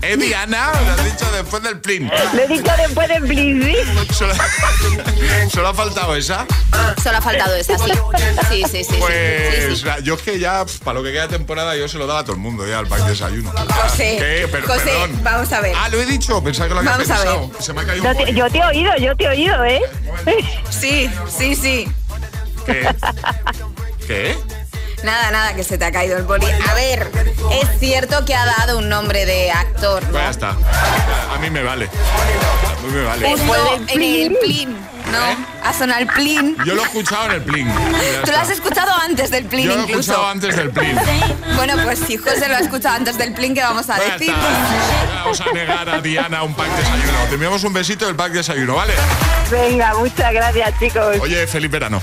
¿Eh, 0.02 0.16
Diana? 0.16 0.70
Lo 0.87 0.92
has 0.92 1.04
dicho 1.04 1.31
después 1.33 1.62
del 1.62 1.81
plin. 1.81 2.11
Lo 2.33 2.42
he 2.42 2.46
dicho 2.48 2.72
después 2.78 3.09
del 3.09 3.22
plin, 3.24 3.62
sí. 3.62 3.76
Solo, 4.14 4.35
solo 5.52 5.68
ha 5.68 5.74
faltado 5.74 6.16
esa. 6.16 6.46
Solo 7.02 7.18
ha 7.18 7.20
faltado 7.22 7.54
esa, 7.57 7.76
sí. 7.78 7.90
Sí, 8.48 8.64
sí, 8.70 8.85
sí. 8.85 8.96
Pues 8.98 9.64
sí, 9.68 9.76
sí. 9.76 10.02
yo 10.04 10.14
es 10.14 10.22
que 10.22 10.38
ya, 10.38 10.64
para 10.85 10.98
lo 10.98 11.04
que 11.04 11.12
queda 11.12 11.28
temporada, 11.28 11.76
yo 11.76 11.88
se 11.88 11.98
lo 11.98 12.07
daba 12.07 12.20
a 12.20 12.24
todo 12.24 12.35
el 12.35 12.40
mundo 12.40 12.66
ya, 12.66 12.78
al 12.78 12.87
pack 12.87 13.02
de 13.04 13.11
desayuno. 13.11 13.50
José, 13.52 14.16
¿Qué? 14.18 14.48
Pero, 14.50 14.66
José, 14.66 14.85
perdón. 14.85 15.20
vamos 15.22 15.52
a 15.52 15.61
ver. 15.61 15.74
Ah, 15.76 15.88
lo 15.88 16.00
he 16.00 16.07
dicho, 16.07 16.42
pensaba 16.42 16.68
que 16.68 16.74
lo 16.74 16.81
había 16.81 16.92
Vamos 16.92 17.11
a 17.11 17.14
pensado. 17.14 17.48
ver. 17.48 17.62
Se 17.62 17.72
me 17.72 17.81
ha 17.83 17.85
caído 17.87 18.04
Yo 18.04 18.11
un 18.11 18.16
te, 18.26 18.35
yo 18.35 18.50
te 18.50 18.59
he 18.59 18.64
oído, 18.64 18.96
yo 18.96 19.16
te 19.16 19.24
he 19.24 19.28
oído, 19.28 19.64
¿eh? 19.64 19.83
Sí, 20.70 21.11
sí, 21.28 21.54
sí. 21.54 21.88
¿Qué? 22.66 22.88
¿Qué? 24.07 24.38
Nada, 25.04 25.30
nada, 25.30 25.54
que 25.54 25.62
se 25.64 25.78
te 25.78 25.84
ha 25.84 25.92
caído 25.92 26.16
el 26.16 26.24
boli. 26.24 26.46
A 26.68 26.74
ver, 26.74 27.11
es 27.52 27.78
cierto 27.78 28.24
que 28.24 28.34
ha 28.34 28.44
dado 28.44 28.78
un 28.78 28.88
nombre 28.88 29.24
de 29.26 29.50
actor, 29.50 30.02
¿no? 30.04 30.11
Pues 30.11 30.22
ya 30.24 30.30
está. 30.30 30.50
A 30.50 31.38
mí 31.40 31.50
me 31.50 31.62
vale. 31.62 31.87
A 31.87 32.87
mí 32.87 32.92
me 32.92 33.02
vale. 33.04 33.30
En 33.88 34.02
el 34.02 34.37
plin. 34.38 34.76
¿no? 35.11 35.16
¿Eh? 35.30 35.37
Ha 35.64 35.72
sonado 35.72 36.00
el 36.00 36.06
plin. 36.08 36.54
Yo 36.66 36.74
lo 36.74 36.82
he 36.82 36.84
escuchado 36.84 37.26
en 37.26 37.32
el 37.32 37.42
plin. 37.42 37.66
Tú 38.24 38.30
lo 38.30 38.37
has 38.38 38.50
escuchado 38.50 38.92
antes 39.02 39.30
del 39.30 39.46
plin 39.46 39.64
Yo 39.66 39.74
lo 39.74 39.80
he 39.80 39.82
incluso. 39.84 40.00
escuchado 40.12 40.26
antes 40.28 40.54
del 40.56 40.70
plin. 40.70 40.98
Bueno, 41.56 41.74
pues 41.82 42.00
si 42.06 42.18
José 42.18 42.46
lo 42.48 42.56
ha 42.56 42.61
escuchado 42.61 42.96
antes 42.96 43.16
del 43.16 43.32
plin, 43.32 43.54
¿qué 43.54 43.62
vamos 43.62 43.88
a 43.88 43.96
Pues 43.96 44.12
decir? 44.12 44.28
está. 44.34 45.14
Vamos 45.22 45.40
a 45.40 45.52
negar 45.52 45.88
a 45.88 46.00
Diana 46.02 46.42
un 46.42 46.54
pack 46.54 46.68
de 46.70 46.76
desayuno. 46.82 47.18
Te 47.28 47.34
enviamos 47.34 47.64
un 47.64 47.72
besito 47.72 48.04
del 48.06 48.16
pack 48.16 48.32
de 48.32 48.38
desayuno, 48.38 48.74
¿vale? 48.74 48.92
Venga, 49.50 49.94
muchas 49.94 50.32
gracias, 50.32 50.78
chicos. 50.78 51.16
Oye, 51.20 51.46
feliz 51.46 51.70
verano. 51.70 52.02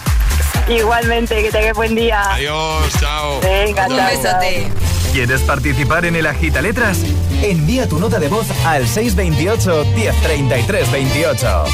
Igualmente, 0.67 1.43
que 1.43 1.51
tengáis 1.51 1.73
buen 1.73 1.95
día. 1.95 2.21
Adiós, 2.33 2.83
chao. 2.99 3.39
Venga, 3.41 3.87
Un 3.87 3.95
chao, 3.97 4.07
besote. 4.09 4.67
¿Quieres 5.13 5.41
participar 5.41 6.05
en 6.05 6.15
el 6.15 6.25
Agita 6.25 6.61
Letras? 6.61 6.99
Envía 7.41 7.87
tu 7.87 7.99
nota 7.99 8.19
de 8.19 8.27
voz 8.27 8.47
al 8.65 8.87
628 8.87 9.85
1033 9.95 10.91
28. 10.91 11.65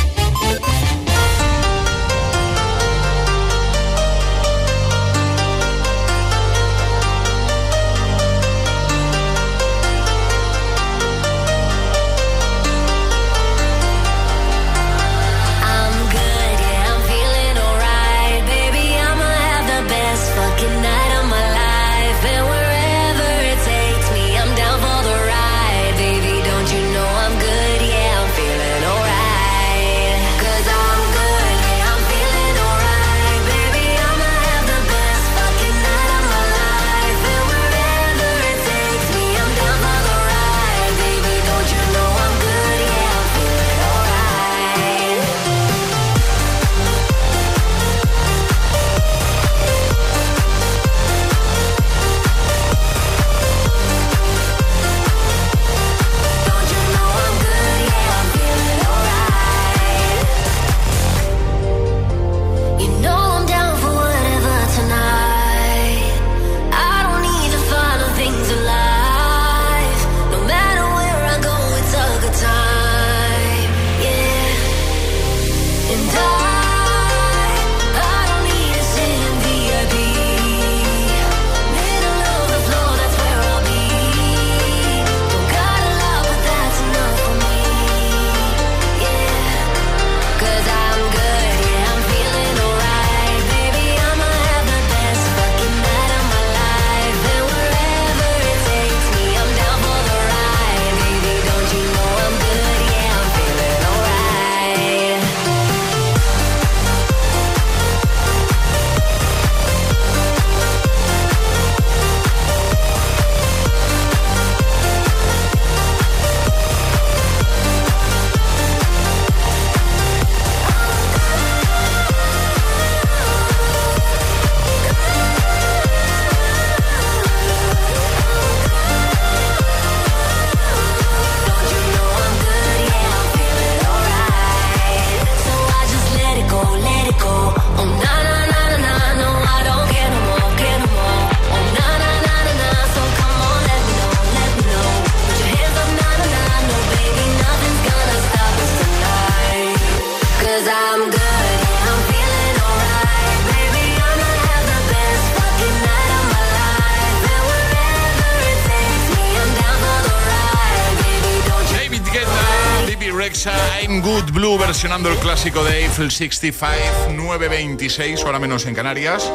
I'm 163.80 164.02
Good 164.02 164.32
Blue 164.34 164.58
versionando 164.58 165.10
el 165.10 165.18
clásico 165.18 165.64
de 165.64 165.86
Eiffel 165.86 166.12
65, 166.12 167.14
926, 167.14 168.24
hora 168.26 168.38
menos 168.38 168.66
en 168.66 168.76
Canarias. 168.76 169.32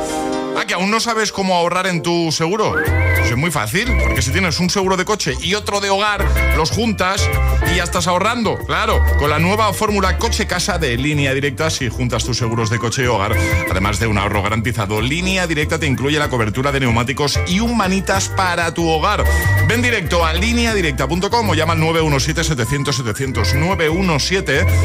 Ah, 0.59 0.65
que 0.67 0.73
aún 0.73 0.91
no 0.91 1.01
sabes 1.01 1.33
cómo 1.33 1.55
ahorrar 1.55 1.87
en 1.87 2.01
tu 2.01 2.33
seguro. 2.33 2.75
Es 3.23 3.37
muy 3.37 3.51
fácil, 3.51 3.95
porque 4.03 4.23
si 4.23 4.31
tienes 4.31 4.59
un 4.59 4.71
seguro 4.71 4.97
de 4.97 5.05
coche 5.05 5.35
y 5.43 5.53
otro 5.53 5.81
de 5.81 5.91
hogar, 5.91 6.25
los 6.57 6.71
juntas 6.71 7.29
y 7.71 7.77
ya 7.77 7.85
estás 7.85 8.07
ahorrando. 8.07 8.57
Claro, 8.67 9.05
con 9.19 9.29
la 9.29 9.39
nueva 9.39 9.75
fórmula 9.75 10.17
coche-casa 10.17 10.79
de 10.79 10.97
línea 10.97 11.35
directa 11.35 11.69
si 11.69 11.91
juntas 11.91 12.25
tus 12.25 12.39
seguros 12.39 12.71
de 12.71 12.79
coche 12.79 13.03
y 13.05 13.07
hogar. 13.07 13.37
Además 13.71 13.99
de 13.99 14.07
un 14.07 14.17
ahorro 14.17 14.41
garantizado, 14.43 15.03
línea 15.03 15.47
directa 15.47 15.79
te 15.79 15.85
incluye 15.85 16.19
la 16.19 16.31
cobertura 16.31 16.73
de 16.73 16.81
neumáticos 16.81 17.39
y 17.49 17.61
un 17.61 17.77
manitas 17.77 18.31
para 18.31 18.73
tu 18.73 18.89
hogar. 18.89 19.25
Ven 19.69 19.83
directo 19.83 20.25
a 20.25 20.33
lineadirecta.com 20.33 21.51
o 21.51 21.55
llama 21.55 21.75
al 21.75 21.81
917-700-700. 21.81 23.53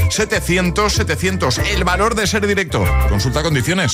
917-700-700. 0.10 1.66
El 1.74 1.86
valor 1.86 2.16
de 2.16 2.28
ser 2.28 2.46
directo. 2.46 2.84
Consulta 3.08 3.42
condiciones. 3.42 3.94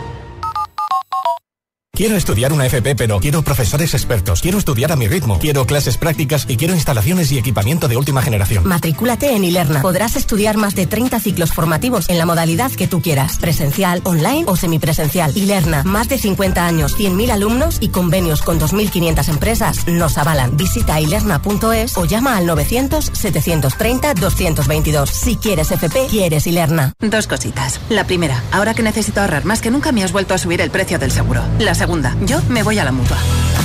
Quiero 2.01 2.15
estudiar 2.15 2.51
una 2.51 2.65
FP, 2.65 2.95
pero 2.95 3.19
quiero 3.19 3.43
profesores 3.43 3.93
expertos. 3.93 4.41
Quiero 4.41 4.57
estudiar 4.57 4.91
a 4.91 4.95
mi 4.95 5.07
ritmo. 5.07 5.37
Quiero 5.37 5.67
clases 5.67 5.97
prácticas 5.97 6.47
y 6.49 6.57
quiero 6.57 6.73
instalaciones 6.73 7.31
y 7.31 7.37
equipamiento 7.37 7.87
de 7.87 7.95
última 7.95 8.23
generación. 8.23 8.67
Matricúlate 8.67 9.35
en 9.35 9.43
Ilerna. 9.43 9.83
Podrás 9.83 10.15
estudiar 10.15 10.57
más 10.57 10.73
de 10.73 10.87
30 10.87 11.19
ciclos 11.19 11.53
formativos 11.53 12.09
en 12.09 12.17
la 12.17 12.25
modalidad 12.25 12.71
que 12.71 12.87
tú 12.87 13.03
quieras. 13.03 13.37
Presencial, 13.37 14.01
online 14.03 14.45
o 14.47 14.55
semipresencial. 14.55 15.37
Ilerna. 15.37 15.83
Más 15.83 16.09
de 16.09 16.17
50 16.17 16.65
años, 16.65 16.97
100.000 16.97 17.29
alumnos 17.29 17.77
y 17.79 17.89
convenios 17.89 18.41
con 18.41 18.59
2.500 18.59 19.29
empresas 19.29 19.85
nos 19.85 20.17
avalan. 20.17 20.57
Visita 20.57 20.99
ilerna.es 20.99 21.99
o 21.99 22.05
llama 22.05 22.35
al 22.35 22.47
900-730-222. 22.47 25.05
Si 25.05 25.35
quieres 25.35 25.69
FP, 25.69 26.07
quieres 26.09 26.47
Ilerna. 26.47 26.93
Dos 26.99 27.27
cositas. 27.27 27.79
La 27.89 28.07
primera, 28.07 28.41
ahora 28.51 28.73
que 28.73 28.81
necesito 28.81 29.21
ahorrar 29.21 29.45
más 29.45 29.61
que 29.61 29.69
nunca 29.69 29.91
me 29.91 30.03
has 30.03 30.11
vuelto 30.11 30.33
a 30.33 30.39
subir 30.39 30.61
el 30.61 30.71
precio 30.71 30.97
del 30.97 31.11
seguro. 31.11 31.43
La 31.59 31.75
segunda, 31.75 31.90
yo 32.25 32.41
me 32.47 32.63
voy 32.63 32.79
a 32.79 32.85
la 32.85 32.91
mutua. 32.91 33.17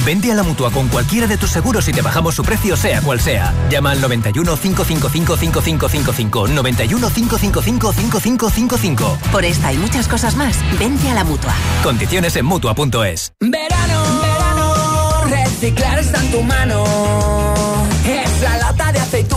Vente 0.05 0.33
a 0.33 0.35
la 0.35 0.43
mutua 0.43 0.71
con 0.71 0.89
cualquiera 0.89 1.27
de 1.27 1.37
tus 1.37 1.51
seguros 1.51 1.87
y 1.89 1.93
te 1.93 2.03
bajamos 2.03 2.35
su 2.35 2.43
precio, 2.43 2.77
sea 2.77 3.01
cual 3.01 3.21
sea. 3.21 3.55
Llama 3.71 3.93
al 3.93 4.01
91 4.01 4.57
555 4.57 5.37
5555. 5.37 6.49
91 6.49 7.11
555 7.11 7.93
5555. 7.93 9.19
Por 9.31 9.45
esta 9.45 9.73
y 9.73 9.79
muchas 9.79 10.09
cosas 10.09 10.37
más, 10.37 10.59
vente 10.79 11.09
a 11.09 11.15
la 11.15 11.25
mutua. 11.25 11.55
Condiciones 11.83 12.35
en 12.37 12.47
mutua.es. 12.47 13.33
Verano, 13.41 14.21
verano, 14.21 15.25
reciclar 15.29 15.99
está 16.01 16.21
en 16.21 16.33
tu 16.33 16.43
mano. 16.43 17.36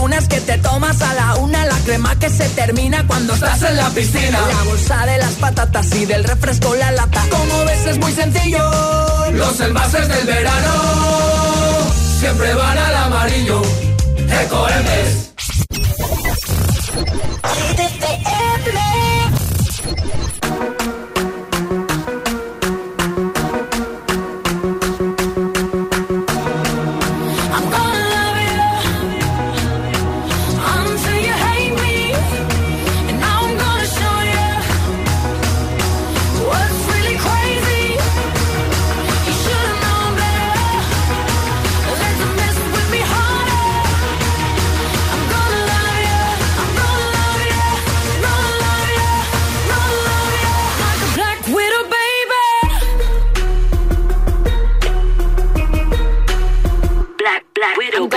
Aceitunas 0.00 0.28
que 0.28 0.40
te 0.40 0.58
tomas 0.58 1.00
a 1.02 1.14
la 1.14 1.34
una, 1.36 1.64
la 1.66 1.76
crema 1.84 2.18
que 2.18 2.30
se 2.30 2.48
termina 2.50 3.06
cuando 3.06 3.34
estás 3.34 3.62
en 3.62 3.76
la 3.76 3.90
piscina. 3.90 4.38
La 4.40 4.62
bolsa 4.64 5.06
de 5.06 5.18
las 5.18 5.32
patatas 5.34 5.94
y 5.94 6.06
del 6.06 6.24
refresco 6.24 6.74
la 6.74 6.90
lata. 6.92 7.22
Como 7.30 7.64
ves 7.64 7.86
es 7.86 7.98
muy 7.98 8.12
sencillo. 8.12 8.70
Los 9.32 9.60
envases 9.60 10.08
del 10.08 10.26
verano 10.26 10.72
siempre 12.18 12.54
van 12.54 12.78
al 12.78 12.94
amarillo. 12.94 13.62
Ecoembes. 14.42 15.30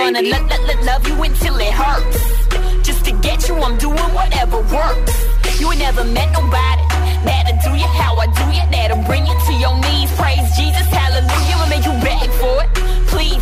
Gonna 0.04 0.20
lo- 0.20 0.46
lo- 0.50 0.64
lo- 0.68 0.84
love 0.84 1.08
you 1.08 1.16
until 1.22 1.56
it 1.56 1.72
hurts. 1.72 2.20
Just 2.82 3.04
to 3.06 3.12
get 3.22 3.48
you, 3.48 3.54
I'm 3.56 3.78
doing 3.78 4.08
whatever 4.12 4.58
works. 4.60 5.14
You 5.58 5.70
ain't 5.72 5.80
never 5.80 6.04
met 6.04 6.30
nobody 6.32 6.82
that'll 7.24 7.56
do 7.64 7.78
you 7.78 7.86
how 7.86 8.12
I 8.16 8.26
do 8.26 8.44
you. 8.56 8.64
That'll 8.70 9.02
bring 9.04 9.24
you 9.26 9.36
to 9.46 9.52
your 9.54 9.74
knees. 9.80 10.10
Praise 10.20 10.44
Jesus, 10.58 10.86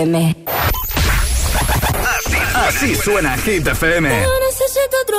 FM. 0.00 0.34
Así 2.54 2.94
suena 2.96 3.36
Hit 3.36 3.66
FM. 3.66 4.08
No 4.08 4.40
necesito 4.40 4.96
otro. 5.02 5.18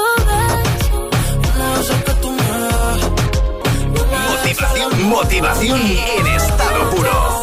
Motivación, 4.29 5.03
motivación 5.03 5.79
en 5.79 6.27
estado 6.27 6.89
puro. 6.89 7.41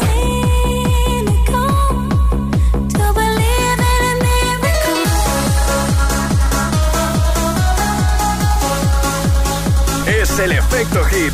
Es 10.07 10.39
el 10.39 10.51
efecto 10.51 11.03
hit. 11.05 11.33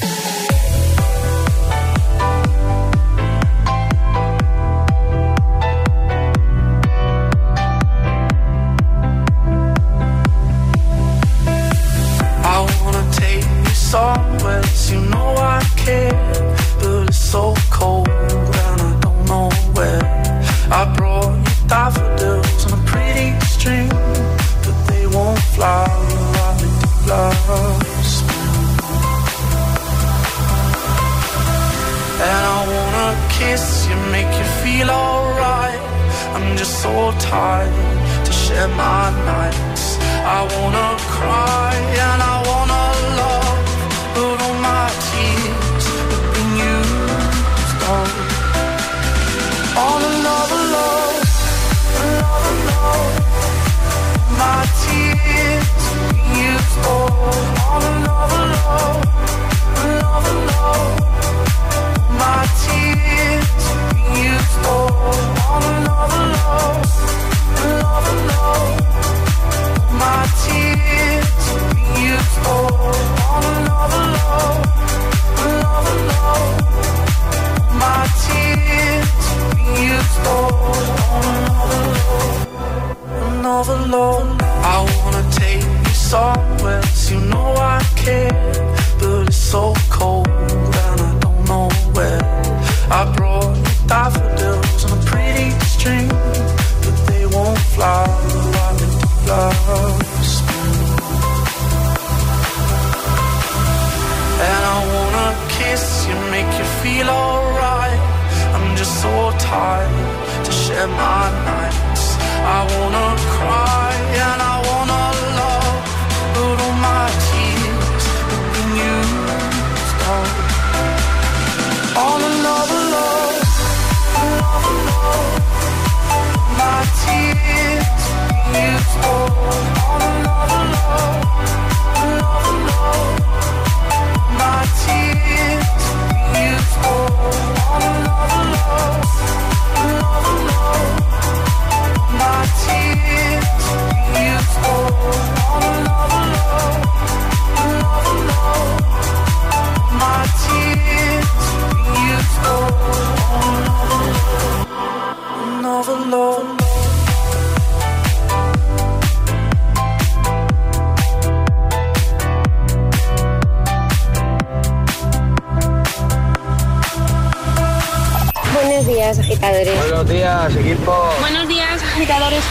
Buenos 169.41 170.07
días, 170.07 170.55
equipo. 170.55 171.09
Buenos 171.19 171.47
días, 171.47 171.81
agitadores. 171.81 172.43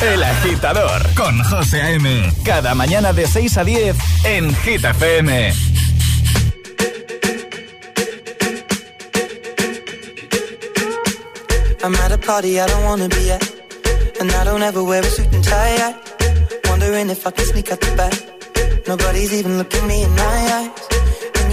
El 0.00 0.22
agitador 0.22 1.14
con 1.14 1.42
José 1.42 1.82
A.M. 1.82 2.32
Cada 2.44 2.74
mañana 2.74 3.12
de 3.12 3.26
6 3.26 3.58
a 3.58 3.64
10 3.64 3.96
en 4.24 4.54
Gita 4.54 4.90
FM. 4.90 5.52
I'm 11.82 11.94
at 11.96 12.12
a 12.12 12.18
party 12.18 12.60
I 12.60 12.66
don't 12.66 12.84
wanna 12.84 13.08
be 13.08 13.32
at. 13.32 13.42
And 14.20 14.30
I 14.30 14.44
don't 14.44 14.62
ever 14.62 14.84
wear 14.84 15.02
a 15.02 15.04
suit 15.04 15.32
and 15.34 15.42
tie. 15.44 15.94
Wondering 16.70 17.10
if 17.10 17.26
I 17.26 17.32
can 17.32 17.44
sneak 17.44 17.72
out 17.72 17.80
the 17.80 17.94
back. 17.96 18.14
Nobody's 18.86 19.32
even 19.32 19.58
looking 19.58 19.86
me 19.86 20.04
in 20.04 20.10
my 20.10 20.70
eyes. 20.70 20.83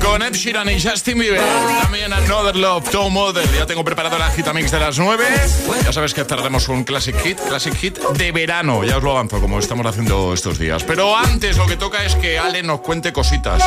Con 0.00 0.22
Ed 0.22 0.32
Sheeran 0.34 0.68
y 0.70 0.82
Justin 0.82 1.20
Bieber. 1.20 1.40
También 1.82 2.12
Another 2.12 2.56
Love, 2.56 2.90
Toe 2.90 3.10
Model. 3.10 3.48
Ya 3.56 3.64
tengo 3.64 3.84
preparado 3.84 4.18
la 4.18 4.28
gita 4.32 4.52
mix 4.52 4.72
de 4.72 4.80
las 4.80 4.98
9. 4.98 5.24
Ya 5.84 5.92
sabes 5.92 6.14
que 6.14 6.24
cerraremos 6.24 6.68
un 6.68 6.82
classic 6.82 7.16
hit, 7.22 7.38
classic 7.38 7.72
hit 7.76 7.96
de 8.00 8.32
verano. 8.32 8.82
Ya 8.82 8.96
os 8.96 9.04
lo 9.04 9.12
avanzo, 9.12 9.40
como 9.40 9.60
estamos 9.60 9.86
haciendo 9.86 10.34
estos 10.34 10.58
días. 10.58 10.82
Pero 10.82 11.16
antes 11.16 11.56
lo 11.58 11.66
que 11.66 11.76
toca 11.76 12.04
es 12.04 12.16
que 12.16 12.40
Ale 12.40 12.64
nos 12.64 12.80
cuente 12.80 13.12
cositas. 13.12 13.62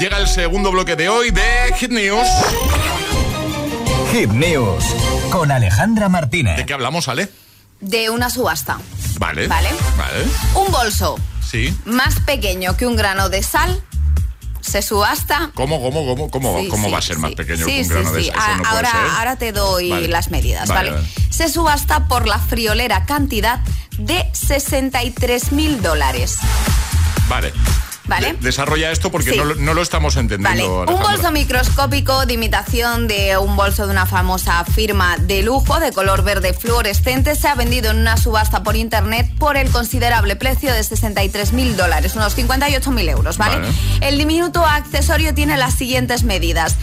Llega 0.00 0.16
el 0.18 0.26
segundo 0.26 0.72
bloque 0.72 0.96
de 0.96 1.08
hoy 1.08 1.30
de 1.30 1.72
Hit 1.78 1.90
News. 1.92 2.26
Hit 4.12 4.30
News 4.30 4.84
con 5.30 5.52
Alejandra 5.52 6.08
Martínez. 6.08 6.56
¿De 6.56 6.66
qué 6.66 6.72
hablamos, 6.74 7.06
Ale? 7.06 7.28
De 7.80 8.10
una 8.10 8.28
subasta. 8.28 8.78
Vale. 9.20 9.46
Vale. 9.46 9.68
Vale. 9.96 10.24
Un 10.56 10.72
bolso 10.72 11.16
Sí. 11.48 11.72
más 11.84 12.18
pequeño 12.20 12.76
que 12.76 12.86
un 12.86 12.96
grano 12.96 13.28
de 13.28 13.42
sal 13.42 13.82
se 14.68 14.82
subasta. 14.82 15.50
¿Cómo, 15.54 15.80
cómo, 15.82 16.06
cómo, 16.06 16.30
cómo, 16.30 16.60
Sí, 16.60 16.68
cómo 16.68 16.86
sí, 16.86 16.92
va 16.92 16.98
a 16.98 17.02
ser 17.02 17.18
más 17.18 17.32
pequeño 17.32 17.66
que 17.66 17.82
un 17.82 17.88
grano 17.88 18.12
de? 18.12 18.20
Eso 18.22 18.32
no 18.36 18.68
ahora, 18.68 19.16
ahora 19.18 19.36
te 19.36 19.52
doy 19.52 19.90
Vale. 19.90 20.08
las 20.08 20.30
medidas, 20.30 20.68
Vale, 20.68 20.90
¿vale? 20.90 21.02
vale. 21.02 21.08
Se 21.30 21.48
subasta 21.48 22.06
por 22.06 22.26
la 22.28 22.38
friolera 22.38 23.04
cantidad 23.06 23.60
de 23.98 24.24
63 24.32 25.52
mil 25.52 25.82
dólares. 25.82 26.36
Vale. 27.28 27.52
¿Vale? 28.08 28.32
De- 28.32 28.38
desarrolla 28.40 28.90
esto 28.90 29.10
porque 29.10 29.30
Sí. 29.32 29.36
no, 29.36 29.44
lo- 29.44 29.54
no 29.54 29.74
lo 29.74 29.82
estamos 29.82 30.14
Vale, 30.14 30.24
entendiendo. 30.24 30.82
un 30.82 30.88
Alejandra. 30.88 31.12
bolso 31.12 31.30
microscópico 31.32 32.26
de 32.26 32.32
imitación 32.34 33.06
de 33.06 33.36
un 33.38 33.54
bolso 33.56 33.86
de 33.86 33.92
una 33.92 34.06
famosa 34.06 34.64
firma 34.64 35.16
de 35.18 35.42
lujo 35.42 35.78
de 35.78 35.92
color 35.92 36.22
verde 36.22 36.54
fluorescente 36.54 37.34
se 37.36 37.46
ha 37.48 37.54
vendido 37.54 37.90
en 37.90 37.98
una 37.98 38.16
subasta 38.16 38.62
por 38.62 38.76
internet 38.76 39.30
por 39.38 39.56
el 39.56 39.70
considerable 39.70 40.36
precio 40.36 40.72
de 40.72 40.82
63 40.82 41.52
mil 41.52 41.76
dólares, 41.76 42.16
unos 42.16 42.34
58 42.34 42.90
mil 42.90 43.08
euros, 43.08 43.36
¿vale? 43.38 43.58
Vale. 43.58 43.68
El 44.00 44.16
diminuto 44.18 44.64
accesorio 44.64 45.34
tiene 45.34 45.56
las 45.56 45.74
siguientes 45.74 46.22
medidas. 46.24 46.76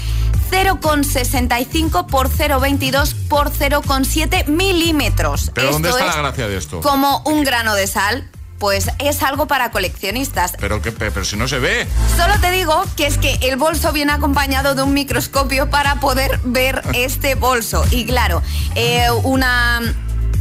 0,65 0.52 2.06
por 2.08 2.30
0,22 2.30 3.16
por 3.28 3.50
0,7 3.52 4.46
milímetros. 4.48 5.52
Pero 5.54 5.72
¿dónde 5.72 5.90
está 5.90 6.08
es 6.08 6.16
la 6.16 6.22
gracia 6.22 6.48
de 6.48 6.58
esto? 6.58 6.82
Como 6.82 7.22
un 7.26 7.44
grano 7.44 7.74
de 7.76 7.88
sal, 7.88 8.30
pues 8.66 8.90
es 8.98 9.22
algo 9.22 9.46
para 9.46 9.70
coleccionistas. 9.70 10.54
Pero, 10.60 10.82
que, 10.82 10.92
pero 10.92 11.24
si 11.24 11.38
no 11.38 11.48
se 11.48 11.60
ve. 11.60 11.86
Solo 12.18 12.34
te 12.42 12.50
digo 12.50 12.84
que 12.98 13.06
es 13.06 13.20
que 13.20 13.38
el 13.44 13.58
bolso 13.58 13.92
viene 13.92 14.12
acompañado 14.12 14.74
de 14.74 14.82
un 14.82 14.92
microscopio 14.92 15.70
para 15.70 16.00
poder 16.00 16.40
ver 16.44 16.82
este 16.96 17.36
bolso. 17.36 17.86
Y 17.92 18.08
claro, 18.08 18.42
eh, 18.74 19.06
una... 19.22 19.82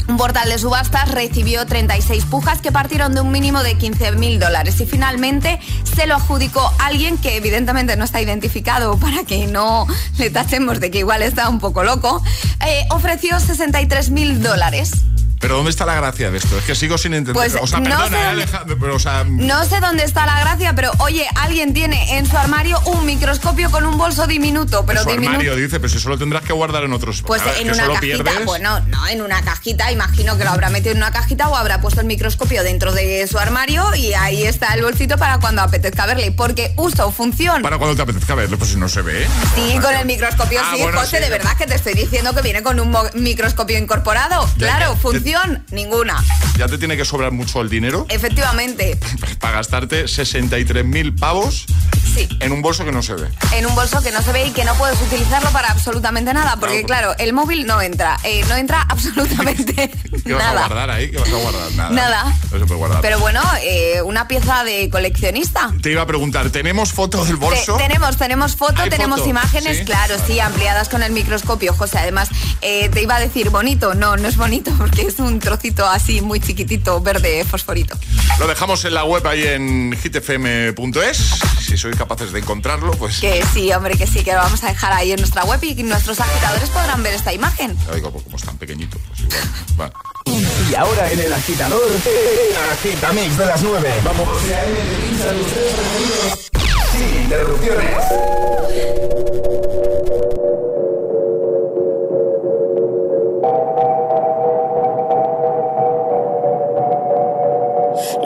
Un 0.07 0.17
portal 0.19 0.49
de 0.51 0.59
subastas 0.59 1.11
recibió 1.11 1.65
36 1.65 2.25
pujas 2.27 2.61
que 2.61 2.71
partieron 2.73 3.15
de 3.15 3.23
un 3.23 3.31
mínimo 3.31 3.63
de 3.63 3.77
15 3.77 4.13
mil 4.13 4.39
dólares 4.39 4.79
y 4.81 4.87
finalmente 4.87 5.59
se 5.97 6.07
lo 6.07 6.17
adjudicó 6.17 6.71
alguien 6.79 7.17
que 7.17 7.37
evidentemente 7.37 7.97
no 7.97 8.05
está 8.05 8.21
identificado 8.21 8.99
para 8.99 9.25
que 9.25 9.47
no 9.47 9.87
le 10.19 10.29
tachemos 10.29 10.81
de 10.81 10.91
que 10.91 10.99
igual 10.99 11.23
está 11.23 11.49
un 11.49 11.59
poco 11.59 11.85
loco. 11.85 12.23
eh, 12.67 12.85
ofreció 12.91 13.41
63 13.41 14.11
mil 14.11 14.43
dólares. 14.43 14.91
Pero 15.41 15.57
¿dónde 15.57 15.71
está 15.71 15.85
la 15.85 15.95
gracia 15.95 16.31
de 16.31 16.39
esto? 16.39 16.59
Es 16.59 16.65
que 16.65 16.75
sigo 16.75 16.97
sin 16.97 17.13
entender. 17.15 17.35
Pues, 17.35 17.55
o 17.61 17.67
sea, 17.67 17.79
no 17.81 17.85
perdona, 17.85 18.09
sé 18.09 18.15
eh, 18.15 18.19
dónde- 18.27 18.43
Alejandra, 18.43 18.77
pero 18.81 18.97
o 18.97 18.99
sea... 18.99 19.25
No 19.25 19.65
sé 19.65 19.81
dónde 19.81 20.05
está 20.05 20.25
la 20.27 20.41
gracia, 20.41 20.73
pero 20.75 20.91
oye, 20.99 21.27
alguien 21.37 21.75
tiene 21.75 22.17
en 22.19 22.27
su 22.27 22.37
armario 22.37 22.81
un 22.87 23.05
microscopio 23.05 23.71
con 23.71 23.85
un 23.85 23.99
bolso 23.99 24.27
diminuto, 24.27 24.87
pero 24.87 25.03
su 25.03 25.09
diminuto. 25.11 25.31
armario 25.33 25.57
dice, 25.57 25.79
pero 25.81 25.89
si 25.91 25.99
eso 25.99 26.09
lo 26.09 26.17
tendrás 26.19 26.43
que 26.45 26.53
guardar 26.53 26.85
en 26.85 26.93
otros. 26.93 27.23
Pues 27.23 27.45
ver, 27.45 27.59
en 27.59 27.67
una 27.71 27.87
cajita, 27.87 28.01
pierdes. 28.01 28.45
bueno, 28.47 28.81
no, 28.89 29.07
en 29.09 29.21
una 29.23 29.43
cajita, 29.43 29.93
imagino 29.93 30.39
que 30.39 30.45
lo 30.45 30.51
habrá 30.51 30.71
metido 30.71 30.93
en 30.93 30.99
una 30.99 31.11
cajita 31.11 31.49
o 31.49 31.57
habrá 31.57 31.81
puesto 31.81 32.01
el 32.01 32.07
microscopio 32.07 32.63
dentro 32.63 32.93
de 32.93 33.27
su 33.27 33.39
armario 33.39 33.95
y 33.95 34.15
ahí 34.15 34.45
está 34.45 34.73
el 34.75 34.83
bolsito 34.83 35.19
para 35.19 35.39
cuando 35.41 35.63
apetezca 35.63 36.07
verle. 36.07 36.33
Porque 36.33 36.73
uso, 36.77 37.11
función. 37.13 37.61
Para 37.63 37.77
cuando 37.79 37.95
te 37.97 38.03
apetezca 38.03 38.35
verlo, 38.35 38.57
pues 38.59 38.71
si 38.71 38.77
no 38.77 38.89
se 38.89 39.03
ve. 39.03 39.27
Sí, 39.55 39.79
con 39.81 39.95
el 39.95 40.07
microscopio 40.07 40.61
Ah, 40.63 40.73
sí, 40.75 40.83
bueno, 40.83 41.01
José, 41.01 41.19
sí. 41.19 41.23
de 41.25 41.31
verdad 41.31 41.57
que 41.57 41.67
te 41.67 41.75
estoy 41.75 41.95
diciendo 41.95 42.35
que 42.35 42.43
viene 42.43 42.63
con 42.63 42.81
un 42.81 42.97
microscopio 43.15 43.77
incorporado. 43.79 44.47
Ya, 44.57 44.69
claro, 44.69 44.95
ya, 44.95 45.01
función, 45.01 45.34
ninguna. 45.71 46.23
Ya 46.59 46.67
te 46.67 46.79
tiene 46.79 46.97
que 46.97 47.05
sobrar 47.05 47.33
mucho 47.33 47.61
el 47.61 47.69
dinero 47.69 48.07
Efectivamente, 48.09 48.99
para 49.41 49.55
gastarte 49.57 50.07
63 50.09 50.85
mil 50.85 51.15
pavos 51.15 51.67
Sí. 52.15 52.29
en 52.39 52.53
un 52.53 52.63
bolso 52.63 52.85
que 52.85 52.93
no 52.93 53.03
se 53.03 53.15
ve. 53.15 53.29
en 53.53 53.67
un 53.67 53.75
bolso 53.75 54.01
que 54.01 54.13
no 54.13 54.23
se 54.23 54.31
ve 54.33 54.47
y 54.47 54.51
que 54.53 54.65
no 54.65 54.75
puedes 54.77 55.01
utilizarlo 55.03 55.51
para 55.51 55.71
absolutamente 55.73 56.33
nada, 56.33 56.57
porque 56.61 56.83
No. 56.83 56.87
claro, 56.87 57.15
el 57.19 57.33
móvil 57.33 57.67
no 57.67 57.83
entra, 57.83 58.17
eh, 58.23 58.45
no 58.49 58.55
entra 58.55 58.83
absolutamente 58.89 59.91
¿Qué 60.25 60.33
vas 60.33 60.45
a 60.45 60.47
nada. 60.53 60.67
guardar 60.67 60.91
ahí? 60.91 61.11
¿Qué 61.11 61.19
vas 61.19 61.29
a 61.29 61.35
guardar? 61.37 61.73
Nada. 61.73 61.91
Nada. 61.91 62.25
No 62.53 62.59
se 62.61 62.65
puede 62.67 62.75
guardar. 62.79 63.01
Pero 63.01 63.19
bueno, 63.19 63.41
eh, 63.63 64.01
una 64.03 64.29
pieza 64.29 64.63
de 64.63 64.89
coleccionista. 64.91 65.73
Te 65.83 65.91
iba 65.91 66.03
a 66.03 66.07
preguntar, 66.07 66.51
¿tenemos 66.51 66.93
foto 66.93 67.25
del 67.25 67.35
bolso? 67.37 67.77
Te- 67.77 67.83
tenemos, 67.83 68.17
tenemos 68.17 68.55
foto, 68.55 68.81
¿Hay 68.83 68.91
tenemos 68.91 69.19
foto? 69.19 69.31
imágenes, 69.31 69.79
¿Sí? 69.79 69.85
claro, 69.85 70.15
sí, 70.25 70.39
ampliadas 70.39 70.89
con 70.89 71.03
el 71.03 71.11
microscopio, 71.11 71.75
José. 71.75 71.99
Además, 71.99 72.29
eh, 72.63 72.89
te 72.91 73.03
iba 73.03 73.17
a 73.17 73.21
decir 73.21 73.51
bonito, 73.51 73.95
no, 73.95 74.17
no 74.17 74.29
es 74.29 74.37
bonito 74.37 74.71
porque 74.79 75.03
es 75.15 75.21
un 75.21 75.39
trocito 75.39 75.87
así 75.87 76.21
muy 76.21 76.41
chiquitito, 76.41 77.01
verde 77.01 77.45
fosforito. 77.45 77.97
Lo 78.39 78.49
dejamos 78.49 78.85
en 78.85 78.95
la 78.95 79.05
web 79.05 79.25
ahí 79.27 79.45
en 79.45 79.97
hitfm.es. 79.97 81.19
Si 81.61 81.77
sois 81.77 81.97
capaces 81.97 82.33
de 82.33 82.41
encontrarlo, 82.41 82.91
pues. 82.93 83.21
Que 83.21 83.45
sí, 83.53 83.73
hombre, 83.73 83.97
que 83.97 84.07
sí, 84.07 84.25
que 84.25 84.33
lo 84.33 84.39
vamos 84.39 84.65
a 84.65 84.69
dejar 84.69 84.93
ahí 84.93 85.13
en 85.13 85.21
nuestra 85.21 85.45
web 85.45 85.63
y 85.63 85.83
nuestros 85.85 86.19
agitadores 86.21 86.69
podrán 86.71 87.03
ver 87.03 87.15
esta 87.15 87.33
imagen. 87.33 87.77
Ya 87.87 87.95
digo, 87.95 88.11
pues 88.11 88.25
como 88.25 88.37
es 88.37 88.43
tan 88.43 88.59
pequeñito, 88.59 88.99
pues 89.09 89.21
igual. 89.21 89.43
Vale. 89.77 89.93
Y 90.71 90.75
ahora 90.75 91.13
en 91.13 91.21
el 91.21 91.33
agitador, 91.33 91.83
el 91.87 92.71
agitamix 92.73 93.37
de 93.37 93.47
las 93.47 93.63
9. 93.63 93.95
Vamos. 94.05 94.29
Sin 96.93 97.23
interrupciones. 97.23 99.44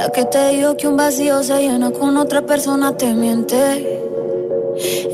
La 0.08 0.12
que 0.12 0.24
te 0.24 0.48
dijo 0.48 0.74
que 0.74 0.88
un 0.88 0.96
vacío 0.96 1.42
se 1.42 1.60
llena 1.60 1.90
con 1.90 2.16
otra 2.16 2.40
persona 2.40 2.96
te 2.96 3.12
miente. 3.12 4.00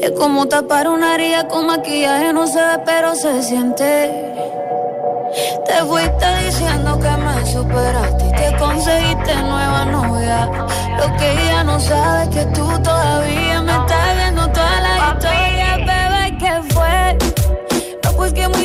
Es 0.01 0.13
como 0.13 0.47
tapar 0.47 0.87
una 0.87 1.17
herida 1.17 1.49
con 1.49 1.67
maquillaje, 1.67 2.33
no 2.33 2.47
se 2.47 2.61
ve, 2.61 2.79
pero 2.87 3.13
se 3.17 3.43
siente. 3.43 4.33
Te 5.67 5.75
fuiste 5.85 6.27
diciendo 6.47 6.97
que 7.01 7.11
me 7.11 7.45
superaste 7.45 8.25
y 8.25 8.33
te 8.37 8.57
conseguiste 8.57 9.35
nueva 9.35 9.85
novia. 9.87 10.49
Lo 10.97 11.17
que 11.17 11.33
ella 11.43 11.65
no 11.65 11.81
sabe 11.81 12.23
es 12.23 12.29
que 12.29 12.45
tú 12.55 12.65
todavía 12.81 13.63
me 13.63 13.73
estás 13.73 14.17
viendo 14.17 14.49
toda 14.53 14.81
la 14.81 14.97
historia, 15.09 15.77
bebé, 15.79 16.39
¿qué 16.39 16.73
fue? 16.73 17.19
No, 18.05 18.13
pues 18.13 18.33
que 18.33 18.47
muy 18.47 18.65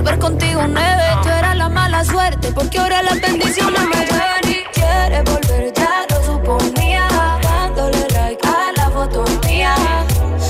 Volver 0.00 0.18
contigo 0.18 0.62
nueve, 0.66 1.02
tú 1.22 1.28
eras 1.28 1.54
la 1.58 1.68
mala 1.68 2.02
suerte, 2.02 2.50
porque 2.52 2.78
ahora 2.78 3.02
las 3.02 3.20
bendiciones 3.20 3.82
me 3.82 4.06
llevan 4.06 4.44
y 4.44 4.64
quieres 4.72 5.24
volver, 5.24 5.72
ya 5.74 6.06
lo 6.08 6.24
suponía. 6.24 7.06
Dándole 7.42 8.06
like 8.14 8.48
a 8.48 8.72
la 8.78 8.90
foto 8.90 9.24
mía. 9.46 9.74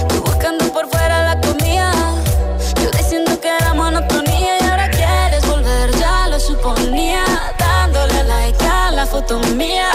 Tú 0.09 0.23
buscando 0.23 0.73
por 0.73 0.89
fuera 0.89 1.35
la 1.35 1.41
comida. 1.41 1.93
Yo 2.81 2.91
diciendo 2.93 3.41
que 3.41 3.49
era 3.49 3.75
monotonía 3.75 4.61
y 4.61 4.69
ahora 4.69 4.89
quieres 4.89 5.45
volver, 5.45 5.91
ya 5.99 6.29
lo 6.29 6.39
suponía. 6.39 7.25
Dándole 7.59 8.23
like 8.23 8.65
a 8.65 8.93
la 8.93 9.05
foto 9.05 9.41
mía. 9.57 9.91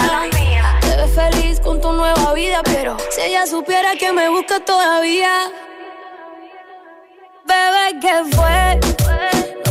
Te 0.82 0.96
ves 0.96 1.14
feliz 1.14 1.60
con 1.60 1.80
tu 1.80 1.94
nueva 1.94 2.34
vida, 2.34 2.60
pero 2.62 2.98
si 3.08 3.22
ella 3.22 3.46
supiera 3.46 3.96
que 3.98 4.12
me 4.12 4.28
busca 4.28 4.60
todavía. 4.60 5.50
Bebé, 7.46 8.00
¿qué 8.02 8.36
fue? 8.36 8.80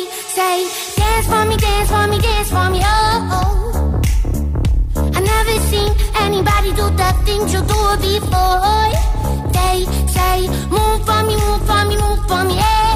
They 0.00 0.06
say, 0.06 0.66
dance 0.96 1.26
for 1.26 1.44
me, 1.44 1.56
dance 1.58 1.90
for 1.90 2.06
me, 2.08 2.18
dance 2.20 2.48
for 2.48 2.70
me, 2.70 2.80
oh. 2.82 3.28
oh. 3.36 4.00
I 5.14 5.20
never 5.20 5.58
seen 5.68 5.92
anybody 6.22 6.70
do 6.70 6.88
the 7.00 7.12
things 7.26 7.52
you 7.52 7.60
do 7.60 7.80
before. 8.00 8.92
They 9.52 9.84
say, 10.08 10.48
move 10.70 11.04
for 11.04 11.22
me, 11.28 11.36
move 11.36 11.62
for 11.66 11.84
me, 11.84 11.96
move 11.98 12.20
for 12.26 12.44
me, 12.44 12.56
eh. 12.58 12.94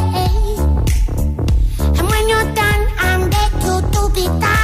And 1.99 2.09
when 2.09 2.29
you're 2.29 2.55
done, 2.55 2.87
I'm 2.99 3.29
back 3.29 3.53
to 3.53 3.83
do 3.93 4.23
it 4.23 4.43
all 4.43 4.64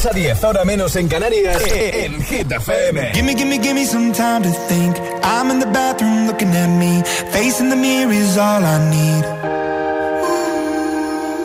6 0.00 0.06
a 0.06 0.14
10, 0.14 0.44
ahora 0.44 0.64
menos 0.64 0.96
en 0.96 1.08
Canarias, 1.08 1.62
en 1.74 2.22
Hit 2.22 2.50
FM. 2.50 3.12
Gimme, 3.12 3.34
gimme, 3.34 3.58
gimme 3.58 3.84
some 3.84 4.12
time 4.12 4.42
to 4.42 4.50
think. 4.66 4.96
I'm 5.22 5.50
in 5.50 5.58
the 5.58 5.66
bathroom 5.66 6.26
looking 6.26 6.48
at 6.56 6.68
me. 6.68 7.02
Facing 7.32 7.68
the 7.68 7.76
mirror 7.76 8.10
is 8.10 8.38
all 8.38 8.64
I 8.64 8.78
need. 8.88 9.24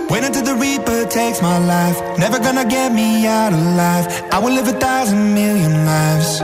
Wait 0.09 0.23
until 0.23 0.43
the 0.43 0.55
Reaper 0.55 1.05
takes 1.09 1.41
my 1.41 1.57
life. 1.57 1.99
Never 2.17 2.39
gonna 2.39 2.63
get 2.63 2.93
me 2.93 3.27
out 3.27 3.51
alive. 3.51 4.07
I 4.31 4.39
will 4.39 4.53
live 4.53 4.69
a 4.69 4.79
thousand 4.79 5.33
million 5.33 5.85
lives. 5.85 6.39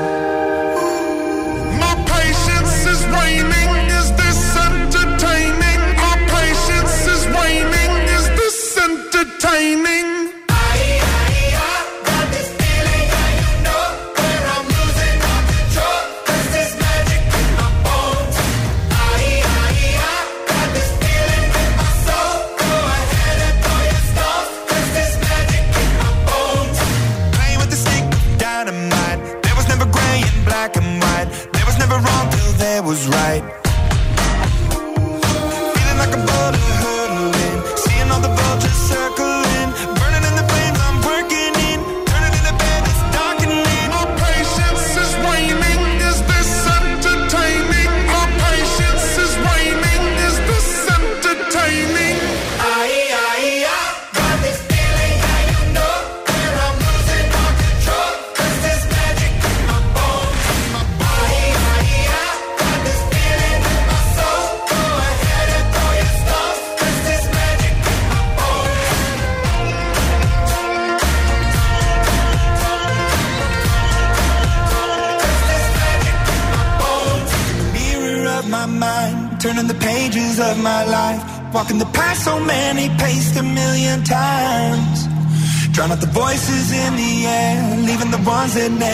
in 88.58 88.80
there. 88.80 88.91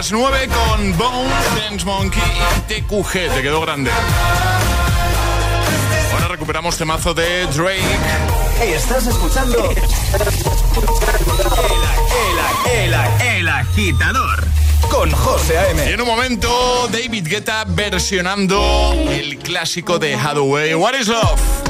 Las 0.00 0.12
9 0.12 0.48
con 0.48 0.96
Bone, 0.96 1.28
Dance 1.56 1.84
Monkey 1.84 2.22
y 2.22 2.60
TQG. 2.80 3.12
Te 3.34 3.42
quedó 3.42 3.60
grande. 3.60 3.90
Ahora 6.14 6.28
recuperamos 6.28 6.78
temazo 6.78 7.12
de 7.12 7.44
Drake. 7.48 7.82
Estás 8.62 9.06
escuchando 9.06 9.58
el, 9.70 9.76
el, 12.72 12.94
el, 12.94 12.94
el 13.36 13.48
agitador 13.48 14.42
con 14.90 15.10
José 15.10 15.58
A.M. 15.58 15.90
Y 15.90 15.92
en 15.92 16.00
un 16.00 16.06
momento, 16.06 16.88
David 16.90 17.26
Guetta 17.28 17.64
versionando 17.66 18.94
el 19.10 19.36
clásico 19.36 19.98
de 19.98 20.14
Hathaway. 20.14 20.72
What 20.76 20.94
is 20.94 21.08
love? 21.08 21.69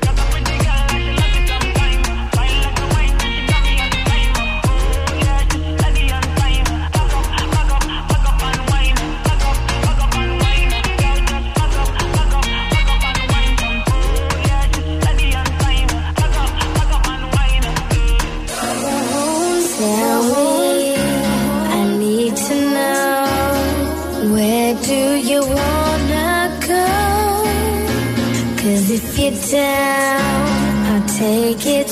Take 31.21 31.67
it 31.67 31.90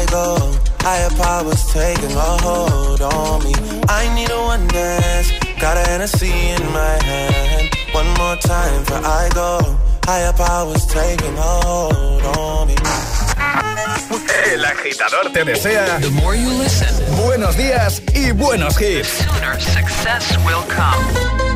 I 0.00 0.06
go. 0.06 0.26
Higher 0.80 1.10
powers 1.10 1.62
taking 1.72 2.12
a 2.16 2.30
hold 2.44 3.02
on 3.02 3.44
me. 3.44 3.52
I 3.88 4.02
need 4.14 4.30
a 4.30 4.40
one 4.52 4.66
dance. 4.68 5.30
Got 5.60 5.76
a 5.76 5.84
Hennessy 5.90 6.32
in 6.56 6.62
my 6.72 6.96
hand. 7.04 7.68
One 7.92 8.08
more 8.20 8.36
time 8.36 8.80
before 8.80 9.04
I 9.04 9.28
go. 9.34 9.52
Higher 10.04 10.32
powers 10.32 10.86
taking 10.86 11.36
a 11.36 11.52
hold 11.66 12.24
on 12.36 12.68
me. 12.68 12.76
El 14.52 14.64
agitador 14.64 15.32
te 15.32 15.44
desea 15.44 16.00
buenos 17.22 17.56
días 17.56 18.02
y 18.14 18.32
buenos 18.32 18.80
hits. 18.80 19.08
success 19.60 20.36
will 20.46 20.64
come. 20.68 21.49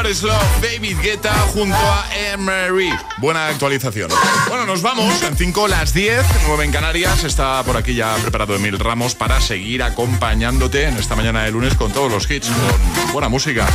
What 0.00 0.08
is 0.08 0.22
love? 0.22 0.62
David 0.62 0.96
Guetta 1.02 1.34
junto 1.52 1.76
a 1.76 2.08
Emery. 2.32 2.88
Buena 3.18 3.48
actualización. 3.48 4.10
Bueno, 4.48 4.64
nos 4.64 4.80
vamos. 4.80 5.22
En 5.22 5.36
5 5.36 5.68
las 5.68 5.92
10, 5.92 6.24
9 6.46 6.64
en 6.64 6.72
Canarias. 6.72 7.22
Está 7.22 7.62
por 7.64 7.76
aquí 7.76 7.94
ya 7.94 8.16
preparado 8.16 8.56
Emil 8.56 8.78
Ramos 8.78 9.14
para 9.14 9.42
seguir 9.42 9.82
acompañándote 9.82 10.84
en 10.84 10.96
esta 10.96 11.16
mañana 11.16 11.44
de 11.44 11.50
lunes 11.50 11.74
con 11.74 11.92
todos 11.92 12.10
los 12.10 12.30
hits, 12.30 12.48
con 12.48 13.12
buena 13.12 13.28
música. 13.28 13.68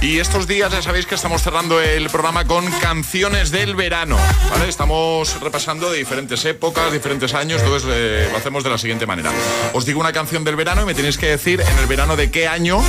Y 0.00 0.18
estos 0.18 0.48
días 0.48 0.72
ya 0.72 0.82
sabéis 0.82 1.06
que 1.06 1.14
estamos 1.14 1.40
cerrando 1.40 1.80
el 1.80 2.10
programa 2.10 2.46
con 2.46 2.68
canciones 2.80 3.52
del 3.52 3.76
verano. 3.76 4.18
¿vale? 4.50 4.68
Estamos 4.68 5.40
repasando 5.40 5.92
de 5.92 5.98
diferentes 5.98 6.44
épocas, 6.46 6.92
diferentes 6.92 7.32
años. 7.32 7.62
Entonces 7.62 7.88
eh, 7.92 8.28
lo 8.28 8.38
hacemos 8.38 8.64
de 8.64 8.70
la 8.70 8.78
siguiente 8.78 9.06
manera. 9.06 9.30
Os 9.72 9.86
digo 9.86 10.00
una 10.00 10.12
canción 10.12 10.42
del 10.42 10.56
verano 10.56 10.82
y 10.82 10.86
me 10.86 10.94
tenéis 10.94 11.16
que 11.16 11.26
decir 11.26 11.60
en 11.60 11.78
el 11.78 11.86
verano 11.86 12.16
de 12.16 12.28
qué 12.32 12.48
año 12.48 12.82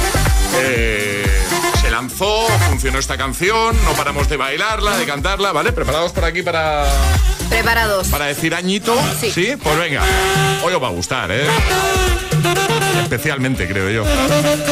eh, 0.56 1.21
lanzó, 1.92 2.48
funcionó 2.70 2.98
esta 3.00 3.18
canción, 3.18 3.76
no 3.84 3.92
paramos 3.92 4.30
de 4.30 4.38
bailarla, 4.38 4.98
de 4.98 5.06
cantarla, 5.06 5.52
¿vale? 5.52 5.74
¿Preparados 5.74 6.14
por 6.14 6.24
aquí 6.24 6.42
para, 6.42 6.86
Preparados. 7.50 8.08
para 8.08 8.26
decir 8.26 8.56
añito? 8.56 8.98
Sí. 9.20 9.56
Pues 9.62 9.78
venga, 9.78 10.02
hoy 10.64 10.74
os 10.74 10.82
va 10.82 10.88
a 10.88 10.92
gustar, 10.92 11.30
¿eh? 11.32 11.46
Especialmente, 13.02 13.68
creo 13.68 13.90
yo. 13.90 14.04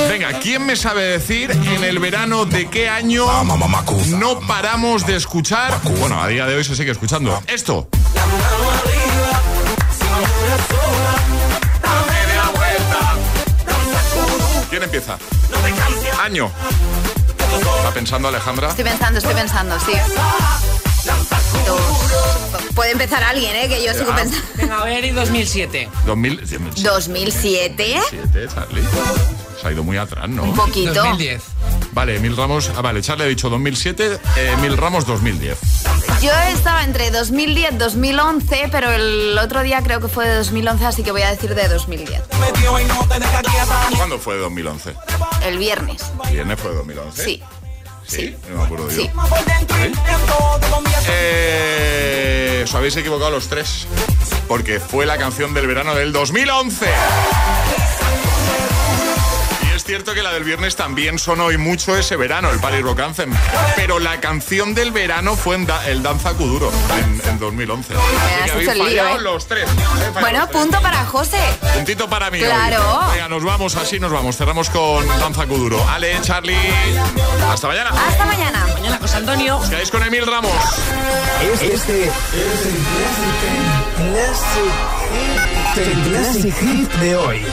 Venga, 0.08 0.40
¿quién 0.40 0.66
me 0.66 0.78
sabe 0.78 1.04
decir 1.04 1.52
en 1.52 1.84
el 1.84 2.00
verano 2.00 2.46
de 2.46 2.70
qué 2.70 2.88
año 2.88 3.26
no 4.18 4.40
paramos 4.48 5.06
de 5.06 5.18
escuchar? 5.18 5.78
Bueno, 6.00 6.22
a 6.22 6.28
día 6.28 6.46
de 6.46 6.56
hoy 6.56 6.64
se 6.64 6.76
sigue 6.76 6.92
escuchando. 6.92 7.44
Esto. 7.48 7.90
¿Quién 14.70 14.84
empieza? 14.84 15.18
Año. 16.24 16.52
¿Está 17.58 17.92
pensando 17.94 18.28
Alejandra? 18.28 18.70
Estoy 18.70 18.84
pensando, 18.86 19.20
estoy 19.20 19.34
pensando, 19.34 19.80
sí. 19.80 19.94
Dos. 21.66 21.82
Puede 22.76 22.92
empezar 22.92 23.24
alguien, 23.24 23.56
¿eh? 23.56 23.68
Que 23.68 23.84
yo 23.84 23.94
sigo 23.94 24.12
Ah. 24.12 24.16
pensando. 24.16 24.46
Venga, 24.56 24.80
voy 24.82 24.92
a 24.92 25.00
ir 25.00 25.14
2007. 25.16 25.90
2000, 26.06 26.38
2007. 26.42 26.82
2007, 26.90 28.02
Charlie. 28.54 28.84
Se 29.62 29.68
ha 29.68 29.72
ido 29.72 29.84
muy 29.84 29.98
atrás, 29.98 30.30
¿no? 30.30 30.44
Un 30.44 30.56
poquito. 30.56 30.94
2010. 30.94 31.42
Vale, 31.92 32.16
Emil 32.18 32.36
Ramos. 32.38 32.72
Ah, 32.76 32.82
vale, 32.82 33.02
Charlie 33.02 33.26
ha 33.26 33.28
dicho 33.28 33.50
2007, 33.50 34.20
eh, 34.38 34.54
Emil 34.58 34.78
Ramos 34.78 35.06
2010. 35.06 35.58
Yo 36.22 36.32
estaba 36.54 36.84
entre 36.84 37.12
2010 37.12 37.78
2011, 37.78 38.70
pero 38.72 38.92
el 38.92 39.38
otro 39.38 39.62
día 39.64 39.82
creo 39.82 40.00
que 40.00 40.08
fue 40.08 40.28
de 40.28 40.36
2011, 40.36 40.86
así 40.86 41.04
que 41.04 41.12
voy 41.12 41.24
a 41.24 41.32
decir 41.32 41.56
de 41.56 41.68
2010. 41.68 42.22
¿Cuándo 43.98 44.18
fue 44.20 44.38
2011? 44.38 44.94
El 45.46 45.58
viernes. 45.58 46.02
¿Viernes 46.32 46.60
fue 46.60 46.74
2011? 46.74 47.24
Sí. 47.24 47.44
Sí, 48.08 48.36
no 48.50 48.58
me 48.60 48.64
acuerdo 48.64 48.90
Sí. 48.90 49.10
yo. 49.14 49.22
Eh, 51.12 52.62
os 52.64 52.74
habéis 52.76 52.96
equivocado 52.98 53.30
los 53.32 53.48
tres. 53.50 53.88
Porque 54.48 54.80
fue 54.80 55.06
la 55.06 55.18
canción 55.18 55.54
del 55.54 55.68
verano 55.68 55.94
del 55.94 56.12
2011. 56.12 56.88
Cierto 59.90 60.14
que 60.14 60.22
la 60.22 60.32
del 60.32 60.44
viernes 60.44 60.76
también 60.76 61.18
sonó 61.18 61.52
y 61.52 61.58
mucho 61.58 61.98
ese 61.98 62.16
verano, 62.16 62.52
el 62.52 62.60
Party 62.60 62.80
Rock 62.82 63.00
Anthem. 63.00 63.34
Pero 63.76 63.98
la 63.98 64.20
canción 64.22 64.76
del 64.76 64.92
verano 64.92 65.36
fue 65.36 65.56
en 65.56 65.66
da- 65.66 65.84
el 65.88 66.04
Danza 66.04 66.36
Kuduro 66.36 66.72
en, 66.96 67.20
en 67.28 67.40
2011. 67.40 67.96
Así 67.96 68.04
has 68.04 68.46
que 68.46 68.52
habéis 68.52 68.70
hecho 68.70 68.72
el 68.72 68.78
lío, 68.78 68.88
fallado 69.04 69.18
¿eh? 69.18 69.22
los 69.24 69.48
tres. 69.48 69.68
Fallado 69.68 70.12
Bueno, 70.22 70.40
los 70.42 70.50
tres. 70.50 70.62
punto 70.62 70.82
para 70.84 71.06
José. 71.06 71.40
Puntito 71.74 72.08
para 72.08 72.30
mí. 72.30 72.38
hoy. 72.40 72.46
Claro. 72.46 73.02
Venga, 73.12 73.30
nos 73.30 73.44
vamos, 73.44 73.76
así 73.78 74.00
nos 74.00 74.12
vamos. 74.12 74.38
Cerramos 74.38 74.70
con 74.70 75.08
Danza 75.08 75.48
Kuduro. 75.48 75.84
Ale, 75.90 76.22
Charlie. 76.22 76.56
Hasta 77.52 77.68
mañana. 77.68 77.90
Hasta 77.90 78.26
mañana. 78.26 78.68
Mañana, 78.72 79.00
José 79.02 79.18
Antonio. 79.18 79.58
Os 79.58 79.70
quedáis 79.70 79.90
con 79.90 80.04
Emil 80.04 80.28
Ramos. 80.28 80.52
Este, 81.52 81.74
este 81.74 82.04
es 82.04 82.66
el 82.66 82.78
Classic, 85.74 86.04
Classic 86.12 86.56
Hit 86.60 86.92
de 86.94 87.16
hoy. 87.18 87.44